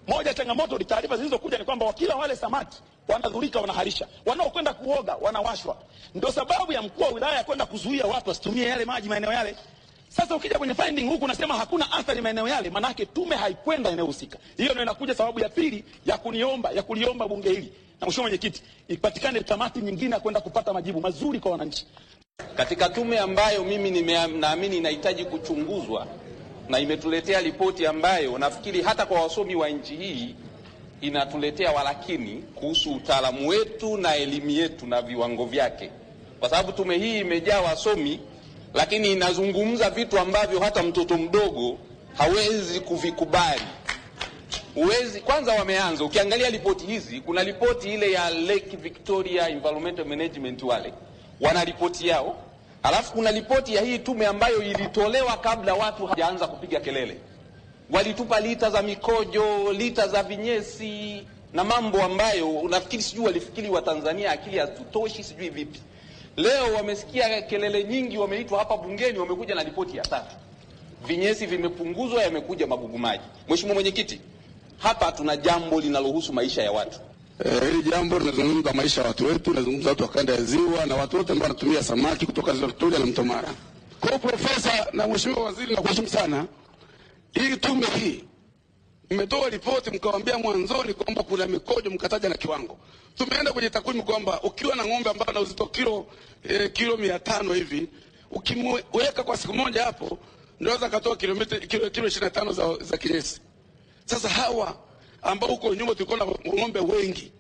Moja 0.07 0.29
ya 0.29 0.33
changamoto 0.33 0.77
ni 0.77 0.85
taarifa 0.85 1.17
zilizokuja 1.17 1.57
ni 1.57 1.65
kwamba 1.65 1.85
wakila 1.85 2.15
wale 2.15 2.35
samaki 2.35 2.77
wanadhurika, 3.07 3.59
wanaharisha, 3.59 4.07
wanaokwenda 4.25 4.73
kuoga 4.73 5.15
wanawashwa. 5.21 5.77
Ndio 6.15 6.31
sababu 6.31 6.71
ya 6.71 6.81
mkuu 6.81 7.03
wa 7.03 7.09
wilaya 7.09 7.43
kwenda 7.43 7.65
kuzuia 7.65 8.05
watu 8.05 8.29
wasitumie 8.29 8.63
yale 8.67 8.85
maji 8.85 9.09
maeneo 9.09 9.33
yale. 9.33 9.55
Sasa 10.17 10.35
ukija 10.35 10.57
kwenye 10.57 10.73
finding 10.73 11.07
huku 11.09 11.25
unasema 11.25 11.53
hakuna 11.57 11.91
athari 11.91 12.21
maeneo 12.21 12.47
yale, 12.47 12.69
manake 12.69 13.05
tume 13.05 13.35
haikwenda 13.35 13.89
eneo 13.89 14.05
husika. 14.05 14.37
Hiyo 14.57 14.69
ndio 14.71 14.83
inakuja 14.83 15.15
sababu 15.15 15.39
ya 15.39 15.49
pili 15.49 15.83
ya 16.05 16.17
kuniomba 16.17 16.71
ya 16.71 16.83
kuliomba 16.83 17.27
bunge 17.27 17.49
hili. 17.49 17.73
Na 18.01 18.07
mheshimiwa 18.07 18.23
mwenyekiti, 18.29 18.61
ipatikane 18.87 19.39
kamati 19.39 19.79
nyingine 19.79 20.11
ya 20.15 20.19
kwenda 20.19 20.41
kupata 20.41 20.73
majibu 20.73 21.01
mazuri 21.01 21.39
kwa 21.39 21.51
wananchi. 21.51 21.85
Katika 22.55 22.89
tume 22.89 23.19
ambayo 23.19 23.63
mimi 23.63 24.01
naamini 24.39 24.77
inahitaji 24.77 25.25
kuchunguzwa 25.25 26.07
na 26.69 26.79
imetuletea 26.79 27.41
ripoti 27.41 27.85
ambayo 27.87 28.37
nafikiri 28.37 28.81
hata 28.81 29.05
kwa 29.05 29.21
wasomi 29.21 29.55
wa 29.55 29.69
nchi 29.69 29.95
hii 29.95 30.35
inatuletea 31.01 31.71
walakini 31.71 32.43
kuhusu 32.55 32.93
utaalamu 32.93 33.47
wetu 33.47 33.97
na 33.97 34.15
elimu 34.15 34.49
yetu 34.49 34.87
na 34.87 35.01
viwango 35.01 35.45
vyake, 35.45 35.89
kwa 36.39 36.49
sababu 36.49 36.71
tume 36.71 36.97
hii 36.97 37.19
imejaa 37.19 37.61
wasomi 37.61 38.19
lakini 38.73 39.11
inazungumza 39.11 39.89
vitu 39.89 40.19
ambavyo 40.19 40.59
hata 40.59 40.83
mtoto 40.83 41.17
mdogo 41.17 41.77
hawezi 42.17 42.79
kuvikubali. 42.79 43.61
Uwezi, 44.75 45.21
kwanza 45.21 45.53
wameanza, 45.53 46.03
ukiangalia 46.03 46.49
ripoti 46.49 46.85
hizi, 46.85 47.21
kuna 47.21 47.43
ripoti 47.43 47.93
ile 47.93 48.11
ya 48.11 48.29
Lake 48.29 48.77
Victoria 48.77 49.49
Environmental 49.49 50.05
Management, 50.05 50.63
wale 50.63 50.93
wana 51.41 51.63
ripoti 51.65 52.07
yao, 52.07 52.35
alafu 52.83 53.13
kuna 53.13 53.31
ripoti 53.31 53.75
ya 53.75 53.81
hii 53.81 53.97
tume 53.99 54.25
ambayo 54.25 54.63
ilitolewa 54.63 55.37
kabla 55.37 55.73
watu 55.73 56.05
hajaanza 56.05 56.47
kupiga 56.47 56.79
kelele. 56.79 57.17
Walitupa 57.91 58.39
lita 58.39 58.69
za 58.69 58.81
mikojo, 58.81 59.73
lita 59.73 60.07
za 60.07 60.23
vinyesi 60.23 61.23
na 61.53 61.63
mambo 61.63 62.03
ambayo 62.03 62.49
unafikiri, 62.49 63.03
sijui 63.03 63.25
walifikiri 63.25 63.69
Watanzania 63.69 64.31
akili 64.31 64.57
hatutoshi, 64.57 65.23
sijui 65.23 65.49
vipi 65.49 65.79
Leo 66.37 66.73
wamesikia 66.75 67.41
kelele 67.41 67.83
nyingi, 67.83 68.17
wameitwa 68.17 68.59
hapa 68.59 68.77
bungeni, 68.77 69.19
wamekuja 69.19 69.55
na 69.55 69.63
ripoti 69.63 69.97
ya 69.97 70.03
tatu. 70.03 70.35
Vinyesi 71.07 71.45
vimepunguzwa, 71.45 72.23
yamekuja 72.23 72.67
magugu 72.67 72.97
maji. 72.99 73.23
Mheshimiwa 73.49 73.73
Mwenyekiti, 73.75 74.21
hapa 74.77 75.11
tuna 75.11 75.37
jambo 75.37 75.81
linalohusu 75.81 76.33
maisha 76.33 76.63
ya 76.63 76.71
watu. 76.71 76.99
Hili 77.43 77.79
e, 77.79 77.91
jambo 77.91 78.19
linazungumza 78.19 78.73
maisha 78.73 79.01
ya 79.01 79.07
watu 79.07 79.25
wetu, 79.25 79.49
linazungumza 79.49 79.89
watu 79.89 80.03
wa 80.03 80.09
kanda 80.09 80.33
ya 80.33 80.41
Ziwa 80.41 80.85
na 80.85 80.95
watu 80.95 81.17
wote 81.17 81.31
ambao 81.33 81.47
wanatumia 81.47 81.83
samaki 81.83 82.25
kutoka 82.25 82.53
Ziwa 82.53 82.67
Victoria 82.67 82.99
na 82.99 83.05
Mto 83.05 83.23
Mara. 83.23 83.49
Kwa 83.99 84.19
Profesa 84.19 84.87
na 84.93 85.07
Mheshimiwa 85.07 85.43
Waziri, 85.43 85.75
nakuheshimu 85.75 86.07
sana. 86.07 86.45
Hii 87.31 87.57
tume 87.57 87.85
hii 87.99 88.23
mmetoa 89.13 89.49
ripoti 89.49 89.91
mkawambia 89.91 90.37
mwanzoni 90.37 90.93
kwamba 90.93 91.23
kuna 91.23 91.47
mikojo 91.47 91.89
mkataja 91.89 92.29
na 92.29 92.35
kiwango. 92.37 92.77
Tumeenda 93.15 93.53
kwenye 93.53 93.69
takwimu 93.69 94.03
kwamba 94.03 94.41
ukiwa 94.41 94.75
na 94.75 94.85
ng'ombe 94.85 95.09
ambayo 95.09 95.29
ana 95.31 95.39
uzito 95.39 95.65
kilo 95.65 96.05
eh, 96.43 96.71
kilo 96.73 96.97
mia 96.97 97.19
tano 97.19 97.53
hivi 97.53 97.87
ukimweka 98.31 99.23
kwa 99.23 99.37
siku 99.37 99.53
moja 99.53 99.83
hapo 99.83 100.17
kilomita 101.17 101.59
kilo 101.59 101.89
kilo 101.89 102.07
ishirini 102.07 102.25
na 102.25 102.29
tano 102.29 102.51
za, 102.51 102.77
za 102.81 102.97
kinyesi. 102.97 103.41
Sasa 104.05 104.29
hawa 104.29 104.77
ambao 105.21 105.49
huko 105.49 105.75
nyuma 105.75 105.95
tulikuwa 105.95 106.17
na 106.17 106.25
ng'ombe 106.25 106.79
wengi, 106.79 107.31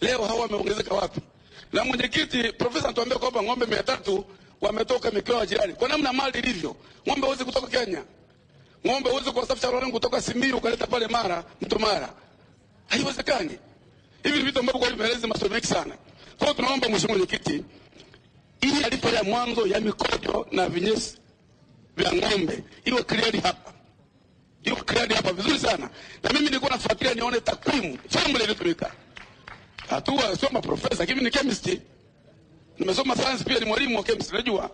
leo 0.00 0.24
hawa 0.24 0.40
wameongezeka 0.40 0.94
wapi? 0.94 1.20
Na 1.72 1.84
mwenyekiti 1.84 2.52
Profesa 2.52 2.84
anatuambia 2.84 3.18
kwamba 3.18 3.42
ng'ombe 3.42 3.66
mia 3.66 3.82
tatu 3.82 4.24
wametoka 4.60 5.10
mikoa 5.10 5.36
ya 5.40 5.46
jirani. 5.46 5.72
Kwa 5.74 5.88
namna 5.88 6.12
mali 6.12 6.38
ilivyo, 6.38 6.76
ng'ombe 7.08 7.26
hawezi 7.26 7.44
kutoka 7.44 7.66
Kenya 7.66 8.04
ng'ombe 8.86 9.10
huwezi 9.10 9.30
kuwasafisha 9.30 9.70
roho 9.70 9.90
kutoka 9.90 10.20
Simiyu 10.22 10.56
ukaleta 10.56 10.86
pale 10.86 11.06
Mara, 11.06 11.44
Mto 11.60 11.78
Mara, 11.78 12.12
haiwezekani. 12.88 13.58
Hivi 14.22 14.42
vitu 14.42 14.58
ambavyo 14.58 14.80
kwa 14.80 14.90
vimelezi 14.90 15.26
maswali 15.26 15.54
mengi 15.54 15.66
sana. 15.66 15.94
Kwa 16.38 16.46
hiyo 16.46 16.54
tunaomba 16.54 16.88
mheshimiwa 16.88 17.18
mwenyekiti, 17.18 17.64
ili 18.60 18.84
alipo 18.84 19.08
ya 19.08 19.22
mwanzo 19.24 19.66
ya 19.66 19.80
mikojo 19.80 20.46
na 20.52 20.68
vinyesi 20.68 21.18
vya 21.96 22.12
ng'ombe 22.12 22.64
iwe 22.84 23.02
clear 23.02 23.40
hapa, 23.42 23.72
iwe 24.64 24.76
clear 24.76 25.14
hapa 25.14 25.32
vizuri 25.32 25.58
sana. 25.58 25.90
Na 26.22 26.30
mimi 26.32 26.44
nilikuwa 26.44 26.70
nafuatilia 26.70 27.14
nione 27.14 27.40
takwimu 27.40 27.98
formula 28.08 28.40
iliyotumika. 28.40 28.92
Hatua 29.88 30.36
sio 30.36 30.48
maprofesa, 30.52 30.96
lakini 30.98 31.20
ni 31.20 31.30
chemist, 31.30 31.78
nimesoma 32.78 33.16
science, 33.16 33.44
pia 33.44 33.58
ni 33.58 33.64
mwalimu 33.66 33.96
wa 33.98 34.02
chemistry, 34.04 34.36
najua 34.38 34.70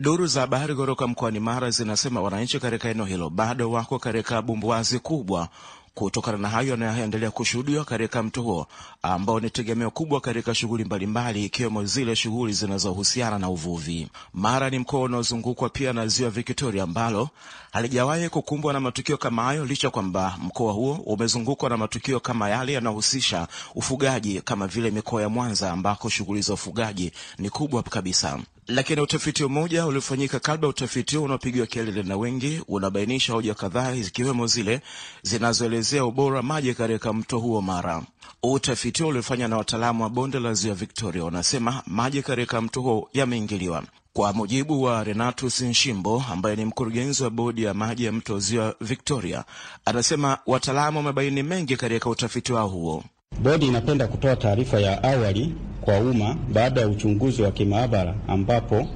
Duru 0.00 0.26
za 0.26 0.40
habari 0.40 0.74
kutoka 0.74 1.06
mkoani 1.06 1.40
Mara 1.40 1.70
zinasema 1.70 2.20
wananchi 2.20 2.60
katika 2.60 2.88
eneo 2.88 3.04
hilo 3.04 3.30
bado 3.30 3.70
wako 3.70 3.98
katika 3.98 4.42
bumbuazi 4.42 4.98
kubwa 4.98 5.48
kutokana 5.94 6.38
na 6.38 6.48
hayo 6.48 6.70
yanayoendelea 6.70 7.30
kushuhudiwa 7.30 7.84
katika 7.84 8.22
mto 8.22 8.42
huo 8.42 8.66
ambao 9.02 9.40
ni 9.40 9.50
tegemeo 9.50 9.90
kubwa 9.90 10.20
katika 10.20 10.54
shughuli 10.54 10.84
mbalimbali 10.84 11.44
ikiwemo 11.44 11.84
zile 11.84 12.16
shughuli 12.16 12.52
zinazohusiana 12.52 13.38
na 13.38 13.48
uvuvi. 13.48 14.08
Mara 14.34 14.70
ni 14.70 14.78
mkoa 14.78 15.00
unaozungukwa 15.00 15.68
pia 15.68 15.92
na 15.92 16.06
ziwa 16.06 16.30
Victoria 16.30 16.82
ambalo 16.82 17.28
halijawahi 17.72 18.28
kukumbwa 18.28 18.72
na 18.72 18.80
matukio 18.80 19.16
kama 19.16 19.42
hayo, 19.44 19.64
licha 19.64 19.90
kwamba 19.90 20.36
mkoa 20.42 20.72
huo 20.72 20.94
umezungukwa 20.94 21.68
na 21.70 21.76
matukio 21.76 22.20
kama 22.20 22.48
yale 22.48 22.72
yanayohusisha 22.72 23.48
ufugaji 23.74 24.40
kama 24.40 24.66
vile 24.66 24.90
mikoa 24.90 25.22
ya 25.22 25.28
Mwanza 25.28 25.72
ambako 25.72 26.08
shughuli 26.08 26.42
za 26.42 26.54
ufugaji 26.54 27.12
ni 27.38 27.50
kubwa 27.50 27.82
kabisa. 27.82 28.38
Lakini 28.70 29.00
utafiti 29.00 29.44
mmoja 29.44 29.86
uliofanyika 29.86 30.40
kabla 30.40 30.66
ya 30.66 30.70
utafiti 30.70 31.16
huo 31.16 31.24
unaopigiwa 31.24 31.66
kelele 31.66 32.02
na 32.02 32.16
wengi 32.16 32.62
unabainisha 32.68 33.32
hoja 33.32 33.54
kadhaa 33.54 33.94
zikiwemo 33.94 34.46
zile 34.46 34.80
zinazoelezea 35.22 36.04
ubora 36.04 36.42
maji 36.42 36.74
katika 36.74 37.12
mto 37.12 37.38
huo 37.38 37.62
Mara. 37.62 38.02
Utafiti 38.42 39.02
huo 39.02 39.10
uliofanywa 39.10 39.48
na 39.48 39.56
wataalamu 39.56 40.02
wa 40.02 40.10
bonde 40.10 40.40
la 40.40 40.54
ziwa 40.54 40.74
Victoria 40.74 41.24
unasema 41.24 41.82
maji 41.86 42.22
katika 42.22 42.60
mto 42.60 42.80
huo 42.80 43.08
yameingiliwa. 43.12 43.82
Kwa 44.12 44.32
mujibu 44.32 44.82
wa 44.82 45.04
Renatus 45.04 45.60
Nshimbo 45.60 46.24
ambaye 46.32 46.56
ni 46.56 46.64
mkurugenzi 46.64 47.22
wa 47.22 47.30
bodi 47.30 47.62
ya 47.64 47.74
maji 47.74 48.04
ya 48.04 48.12
mto 48.12 48.38
ziwa 48.38 48.74
Victoria, 48.80 49.44
anasema 49.84 50.38
wataalamu 50.46 50.98
wamebaini 50.98 51.42
mengi 51.42 51.76
katika 51.76 52.10
utafiti 52.10 52.52
wao 52.52 52.68
huo. 52.68 53.04
Bodi 53.38 53.66
inapenda 53.66 54.06
kutoa 54.08 54.36
taarifa 54.36 54.80
ya 54.80 55.02
awali 55.02 55.52
kwa 55.80 55.98
umma 56.00 56.36
baada 56.52 56.80
ya 56.80 56.88
uchunguzi 56.88 57.42
wa 57.42 57.50
kimaabara 57.50 58.14
ambapo 58.28 58.86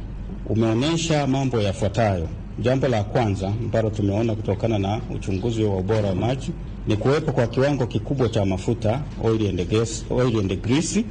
umeonyesha 0.46 1.26
mambo 1.26 1.60
yafuatayo. 1.60 2.28
Jambo 2.58 2.88
la 2.88 3.04
kwanza 3.04 3.48
ambalo 3.48 3.90
tumeona 3.90 4.34
kutokana 4.34 4.78
na 4.78 5.00
uchunguzi 5.14 5.62
wa 5.64 5.76
ubora 5.76 6.08
wa 6.08 6.14
maji 6.14 6.50
ni 6.86 6.96
kuwepo 6.96 7.32
kwa 7.32 7.46
kiwango 7.46 7.86
kikubwa 7.86 8.28
cha 8.28 8.44
mafuta 8.44 9.00
oil 9.24 9.48
and 9.48 9.68
gas, 9.68 10.04
oil 10.10 10.38
and 10.40 10.62
grease 10.62 11.04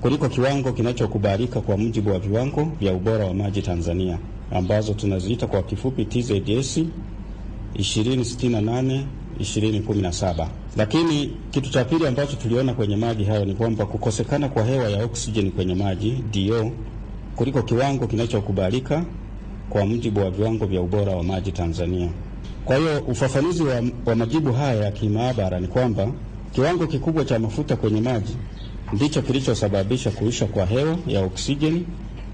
kuliko 0.00 0.28
kiwango 0.28 0.72
kinachokubalika 0.72 1.60
kwa 1.60 1.76
mujibu 1.76 2.10
wa 2.10 2.18
viwango 2.18 2.72
vya 2.80 2.92
ubora 2.94 3.26
wa 3.26 3.34
maji 3.34 3.62
Tanzania 3.62 4.18
ambazo 4.50 4.94
tunaziita 4.94 5.46
kwa 5.46 5.62
kifupi 5.62 6.04
TZS 6.04 6.80
2068 7.76 9.02
2017. 9.42 10.46
Lakini 10.76 11.36
kitu 11.50 11.70
cha 11.70 11.84
pili 11.84 12.06
ambacho 12.06 12.36
tuliona 12.36 12.74
kwenye 12.74 12.96
maji 12.96 13.24
hayo 13.24 13.44
ni 13.44 13.54
kwamba 13.54 13.86
kukosekana 13.86 14.48
kwa 14.48 14.64
hewa 14.64 14.88
ya 14.90 15.04
oksijeni 15.04 15.50
kwenye 15.50 15.74
maji 15.74 16.24
DO 16.32 16.70
kuliko 17.36 17.62
kiwango 17.62 18.06
kinachokubalika 18.06 19.04
kwa 19.70 19.86
mujibu 19.86 20.20
wa 20.20 20.30
viwango 20.30 20.66
vya 20.66 20.80
ubora 20.80 21.16
wa 21.16 21.22
maji 21.22 21.52
Tanzania. 21.52 22.08
Kwa 22.64 22.76
hiyo 22.76 23.00
ufafanuzi 23.08 23.62
wa, 23.62 23.82
wa 24.06 24.14
majibu 24.14 24.52
haya 24.52 24.84
ya 24.84 24.90
kimaabara 24.90 25.60
ni 25.60 25.68
kwamba 25.68 26.08
kiwango 26.52 26.86
kikubwa 26.86 27.24
cha 27.24 27.38
mafuta 27.38 27.76
kwenye 27.76 28.00
maji 28.00 28.36
ndicho 28.92 29.22
kilichosababisha 29.22 30.10
kuisha 30.10 30.46
kwa 30.46 30.66
hewa 30.66 30.96
ya 31.06 31.20
oksijeni 31.24 31.86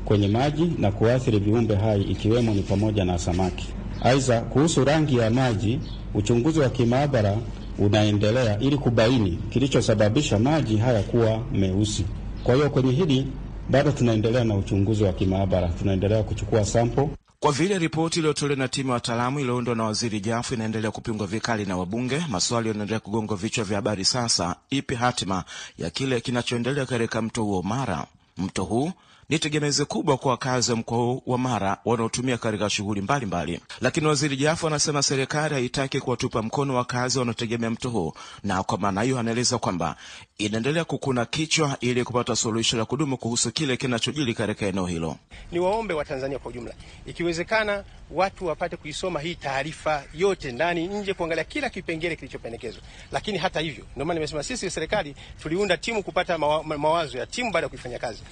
kwenye 0.05 0.29
maji 0.29 0.73
na 0.79 0.92
kuathiri 0.92 1.38
viumbe 1.38 1.75
hai 1.75 2.03
ikiwemo 2.03 2.55
ni 2.55 2.62
pamoja 2.62 3.05
na 3.05 3.18
samaki. 3.18 3.68
Aidha, 4.03 4.41
kuhusu 4.41 4.85
rangi 4.85 5.17
ya 5.17 5.31
maji, 5.31 5.81
uchunguzi 6.15 6.61
wa 6.61 6.69
kimaabara 6.71 7.37
unaendelea 7.79 8.59
ili 8.59 8.77
kubaini 8.79 9.39
kilichosababisha 9.51 10.39
maji 10.39 10.77
haya 10.77 11.03
kuwa 11.03 11.39
meusi. 11.53 12.05
Kwa 12.45 12.55
hiyo 12.55 12.71
kwenye 12.71 12.93
hili 12.93 13.27
bado 13.71 13.93
tunaendelea 13.93 14.45
na 14.45 14.55
uchunguzi 14.57 15.05
wa 15.05 15.13
kimaabara, 15.13 15.69
tunaendelea 15.69 16.23
kuchukua 16.23 16.65
sampo. 16.65 17.11
Kwa 17.41 17.53
vile 17.53 17.79
ripoti 17.79 18.19
iliyotolewa 18.19 18.59
na 18.59 18.69
timu 18.69 18.89
ya 18.89 18.95
wataalamu 18.95 19.41
iliyoundwa 19.41 19.75
na 19.75 19.85
waziri 19.85 20.21
Jafu 20.21 20.55
inaendelea 20.55 20.91
kupingwa 20.91 21.27
vikali 21.27 21.65
na 21.67 21.77
wabunge, 21.77 22.23
maswali 22.29 22.69
yanaendelea 22.69 23.01
kugonga 23.01 23.35
vichwa 23.35 23.65
vya 23.65 23.77
habari. 23.77 24.05
Sasa 24.05 24.57
ipi 24.71 24.95
hatima 24.95 25.45
ya 25.79 25.91
kile 25.91 26.21
kinachoendelea 26.21 26.87
katika 26.87 27.23
mto 27.23 27.43
huo 27.45 27.63
Mara? 27.63 28.07
Mto 28.39 28.65
huu 28.65 28.93
ni 29.29 29.38
tegemezi 29.38 29.85
kubwa 29.85 30.17
kwa 30.17 30.31
wakazi 30.31 30.71
wa 30.71 30.77
mkoa 30.77 30.99
huu 30.99 31.23
wa 31.27 31.38
Mara 31.38 31.77
wanaotumia 31.85 32.38
katika 32.38 32.71
shughuli 32.71 33.01
mbalimbali, 33.01 33.61
lakini 33.81 34.07
waziri 34.07 34.37
Jafu 34.37 34.67
anasema 34.67 35.03
serikali 35.03 35.55
haitaki 35.55 36.01
kuwatupa 36.01 36.43
mkono 36.43 36.75
wakazi 36.75 37.19
wanaotegemea 37.19 37.71
mto 37.71 37.91
huu, 37.91 38.12
na 38.45 38.62
kwa 38.62 38.79
maana 38.79 39.03
hiyo 39.03 39.19
anaeleza 39.19 39.59
kwamba 39.59 39.97
inaendelea 40.38 40.85
kukuna 40.85 41.25
kichwa 41.25 41.77
ili 41.81 42.05
kupata 42.05 42.37
suluhisho 42.37 42.77
la 42.77 42.85
kudumu 42.85 43.17
kuhusu 43.17 43.53
kile 43.53 43.77
kinachojili 43.77 44.35
katika 44.35 44.67
eneo 44.67 44.87
hilo. 44.87 45.17
Ni 45.53 45.59
waombe 45.59 45.95
Watanzania 45.95 46.38
kwa 46.38 46.51
ujumla, 46.51 46.75
ikiwezekana 47.07 47.85
watu 48.11 48.47
wapate 48.47 48.77
kuisoma 48.77 49.21
hii 49.21 49.35
taarifa 49.35 50.05
yote 50.14 50.53
ndani 50.53 50.87
nje, 50.87 51.14
kuangalia 51.14 51.45
kila 51.45 51.71
kipengele 51.71 52.17
kilichopendekezwa. 52.17 52.83
Lakini 53.12 53.38
hata 53.38 53.61
hivyo, 53.61 53.85
ndio 53.93 54.05
maana 54.05 54.14
nimesema 54.19 54.43
sisi 54.43 54.71
serikali 54.71 55.14
tuliunda 55.43 55.77
timu 55.77 56.03
kupata 56.03 56.38
mawa, 56.38 56.64
mawazo 56.64 57.19
ya 57.19 57.27
timu 57.27 57.53
baada 57.53 57.64
ya 57.64 57.69
kuifanya 57.69 57.99
kazi. 57.99 58.23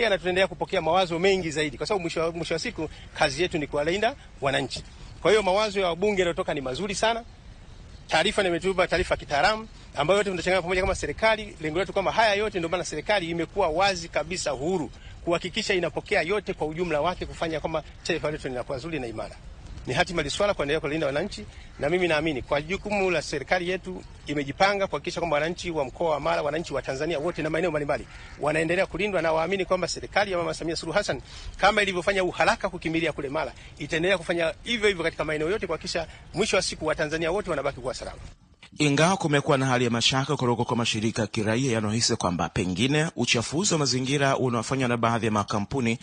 Tumeshaipokea 0.00 0.10
na 0.10 0.18
tunaendelea 0.18 0.46
kupokea 0.48 0.80
mawazo 0.80 1.18
mengi 1.18 1.50
zaidi, 1.50 1.76
kwa 1.76 1.86
sababu 1.86 2.02
mwisho, 2.34 2.54
wa 2.54 2.58
siku 2.58 2.88
kazi 3.14 3.42
yetu 3.42 3.58
ni 3.58 3.66
kuwalinda 3.66 4.14
wananchi. 4.40 4.82
Kwa 5.22 5.30
hiyo 5.30 5.42
mawazo 5.42 5.80
ya 5.80 5.86
wabunge 5.88 6.20
yanayotoka 6.22 6.54
ni 6.54 6.60
mazuri 6.60 6.94
sana. 6.94 7.24
Taarifa 8.08 8.42
nimetupa 8.42 8.86
taarifa 8.88 9.16
kitaalamu 9.16 9.68
ambayo 9.96 10.18
yote 10.18 10.30
tunachanganya 10.30 10.62
pamoja 10.62 10.80
kama 10.80 10.94
serikali. 10.94 11.56
Lengo 11.60 11.78
letu 11.78 11.92
kama 11.92 12.12
haya 12.12 12.34
yote, 12.34 12.58
ndio 12.58 12.68
maana 12.68 12.84
serikali 12.84 13.30
imekuwa 13.30 13.68
wazi 13.68 14.08
kabisa, 14.08 14.50
huru 14.50 14.90
kuhakikisha 15.24 15.74
inapokea 15.74 16.22
yote 16.22 16.54
kwa 16.54 16.66
ujumla 16.66 17.00
wake, 17.00 17.26
kufanya 17.26 17.60
kwamba 17.60 17.82
taifa 18.02 18.30
letu 18.30 18.48
linakuwa 18.48 18.78
zuri 18.78 19.00
na 19.00 19.06
imara. 19.06 19.36
Ni 19.86 19.94
hatima 19.94 20.22
liswala 20.22 20.54
kuendelea 20.54 20.80
kulinda 20.80 21.06
wananchi, 21.06 21.46
na 21.78 21.88
mimi 21.90 22.08
naamini 22.08 22.42
kwa 22.42 22.62
jukumu 22.62 23.10
la 23.10 23.22
serikali 23.22 23.68
yetu 23.68 24.02
imejipanga 24.26 24.86
kuhakikisha 24.86 25.20
kwamba 25.20 25.34
wananchi 25.34 25.70
wa 25.70 25.84
mkoa 25.84 26.10
wa 26.10 26.20
Mara, 26.20 26.42
wananchi 26.42 26.74
wa 26.74 26.82
Tanzania 26.82 27.18
wote 27.18 27.42
na 27.42 27.50
maeneo 27.50 27.70
mbalimbali 27.70 28.06
wanaendelea 28.40 28.86
kulindwa, 28.86 29.22
na 29.22 29.32
waamini 29.32 29.64
kwamba 29.64 29.88
serikali 29.88 30.32
ya 30.32 30.38
Mama 30.38 30.54
Samia 30.54 30.76
Suluhu 30.76 30.98
Hassan 30.98 31.20
kama 31.56 31.82
ilivyofanya 31.82 32.24
uharaka 32.24 32.68
kukimbilia 32.68 33.12
kule 33.12 33.28
Mara, 33.28 33.52
itaendelea 33.78 34.18
kufanya 34.18 34.54
hivyo 34.62 34.88
hivyo 34.88 35.04
katika 35.04 35.24
maeneo 35.24 35.50
yote 35.50 35.66
kuhakikisha 35.66 36.06
mwisho 36.34 36.56
wa 36.56 36.62
siku 36.62 36.86
Watanzania 36.86 37.30
wote 37.30 37.50
wanabaki 37.50 37.80
kuwa 37.80 37.94
salama. 37.94 38.18
Ingawa 38.78 39.16
kumekuwa 39.16 39.58
na 39.58 39.66
hali 39.66 39.84
ya 39.84 39.90
mashaka 39.90 40.36
kutoka 40.36 40.64
kwa 40.64 40.76
mashirika 40.76 41.22
ya 41.22 41.26
kiraia 41.28 41.72
yanayohisi 41.72 42.16
kwamba 42.16 42.48
pengine 42.48 43.10
uchafuzi 43.16 43.72
wa 43.74 43.78
mazingira 43.78 44.36
unaofanywa 44.36 44.88
na 44.88 44.96
baadhi 44.96 45.26
ya 45.26 45.32
makampuni 45.32 45.98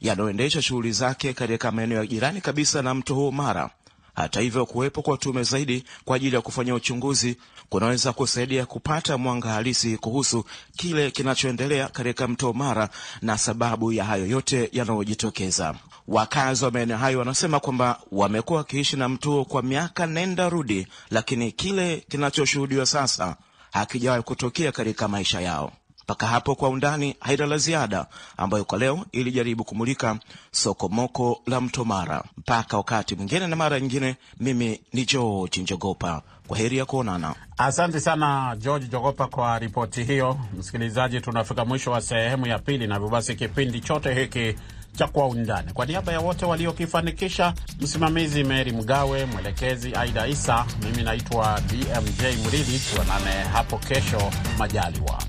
yanayoendesha 0.00 0.62
shughuli 0.62 0.92
zake 0.92 1.32
katika 1.32 1.72
maeneo 1.72 1.98
ya 1.98 2.06
jirani 2.06 2.40
kabisa 2.40 2.82
na 2.82 2.94
mto 2.94 3.14
huu 3.14 3.32
Mara. 3.32 3.70
Hata 4.14 4.40
hivyo, 4.40 4.66
kuwepo 4.66 5.02
kwa 5.02 5.16
tume 5.18 5.42
zaidi 5.42 5.84
kwa 6.04 6.16
ajili 6.16 6.34
ya 6.36 6.42
kufanya 6.42 6.74
uchunguzi 6.74 7.36
kunaweza 7.72 8.12
kusaidia 8.12 8.66
kupata 8.66 9.18
mwanga 9.18 9.48
halisi 9.48 9.96
kuhusu 9.98 10.44
kile 10.76 11.10
kinachoendelea 11.10 11.88
katika 11.88 12.28
mto 12.28 12.52
Mara 12.52 12.88
na 13.22 13.38
sababu 13.38 13.92
ya 13.92 14.04
hayo 14.04 14.26
yote 14.26 14.68
yanayojitokeza. 14.72 15.74
Wakazi 16.08 16.64
wa 16.64 16.70
maeneo 16.70 16.96
hayo 16.96 17.18
wanasema 17.18 17.60
kwamba 17.60 18.00
wamekuwa 18.12 18.58
wakiishi 18.58 18.96
na 18.96 19.08
mto 19.08 19.44
kwa 19.44 19.62
miaka 19.62 20.06
nenda 20.06 20.48
rudi, 20.48 20.86
lakini 21.10 21.52
kile 21.52 22.04
kinachoshuhudiwa 22.08 22.86
sasa 22.86 23.36
hakijawahi 23.72 24.22
kutokea 24.22 24.72
katika 24.72 25.08
maisha 25.08 25.40
yao. 25.40 25.72
Mpaka 26.04 26.26
hapo 26.26 26.54
kwa 26.54 26.68
undani 26.68 27.16
haina 27.20 27.46
la 27.46 27.58
ziada, 27.58 28.06
ambayo 28.36 28.64
kwa 28.64 28.78
leo 28.78 29.04
ilijaribu 29.12 29.64
kumulika 29.64 30.18
sokomoko 30.50 31.42
la 31.46 31.60
mto 31.60 31.84
Mara. 31.84 32.24
Mpaka 32.36 32.76
wakati 32.76 33.14
mwingine 33.14 33.46
na 33.46 33.56
mara 33.56 33.80
nyingine, 33.80 34.16
mimi 34.40 34.80
ni 34.92 35.04
George 35.04 35.60
Njogopa. 35.62 36.22
Kwa 36.48 36.58
heri 36.58 36.78
ya 36.78 36.84
kuonana. 36.84 37.34
Asante 37.58 38.00
sana 38.00 38.56
George 38.58 38.86
Jogopa 38.86 39.26
kwa 39.26 39.58
ripoti 39.58 40.04
hiyo. 40.04 40.38
Msikilizaji, 40.58 41.20
tunafika 41.20 41.64
mwisho 41.64 41.90
wa 41.90 42.00
sehemu 42.00 42.46
ya 42.46 42.58
pili, 42.58 42.86
na 42.86 42.94
hivyo 42.94 43.08
basi 43.10 43.34
kipindi 43.34 43.80
chote 43.80 44.14
hiki 44.14 44.54
cha 44.96 45.06
Kwa 45.06 45.26
Undani, 45.28 45.72
kwa 45.72 45.86
niaba 45.86 46.12
ya 46.12 46.20
wote 46.20 46.44
waliokifanikisha, 46.46 47.54
msimamizi 47.80 48.44
Meri 48.44 48.72
Mgawe, 48.72 49.24
mwelekezi 49.24 49.94
Aida 49.94 50.26
Isa, 50.26 50.66
mimi 50.82 51.02
naitwa 51.02 51.60
BMJ 51.60 52.22
Mridhi. 52.46 52.78
Tuonane 52.94 53.30
hapo 53.52 53.78
kesho 53.78 54.32
majaliwa. 54.58 55.21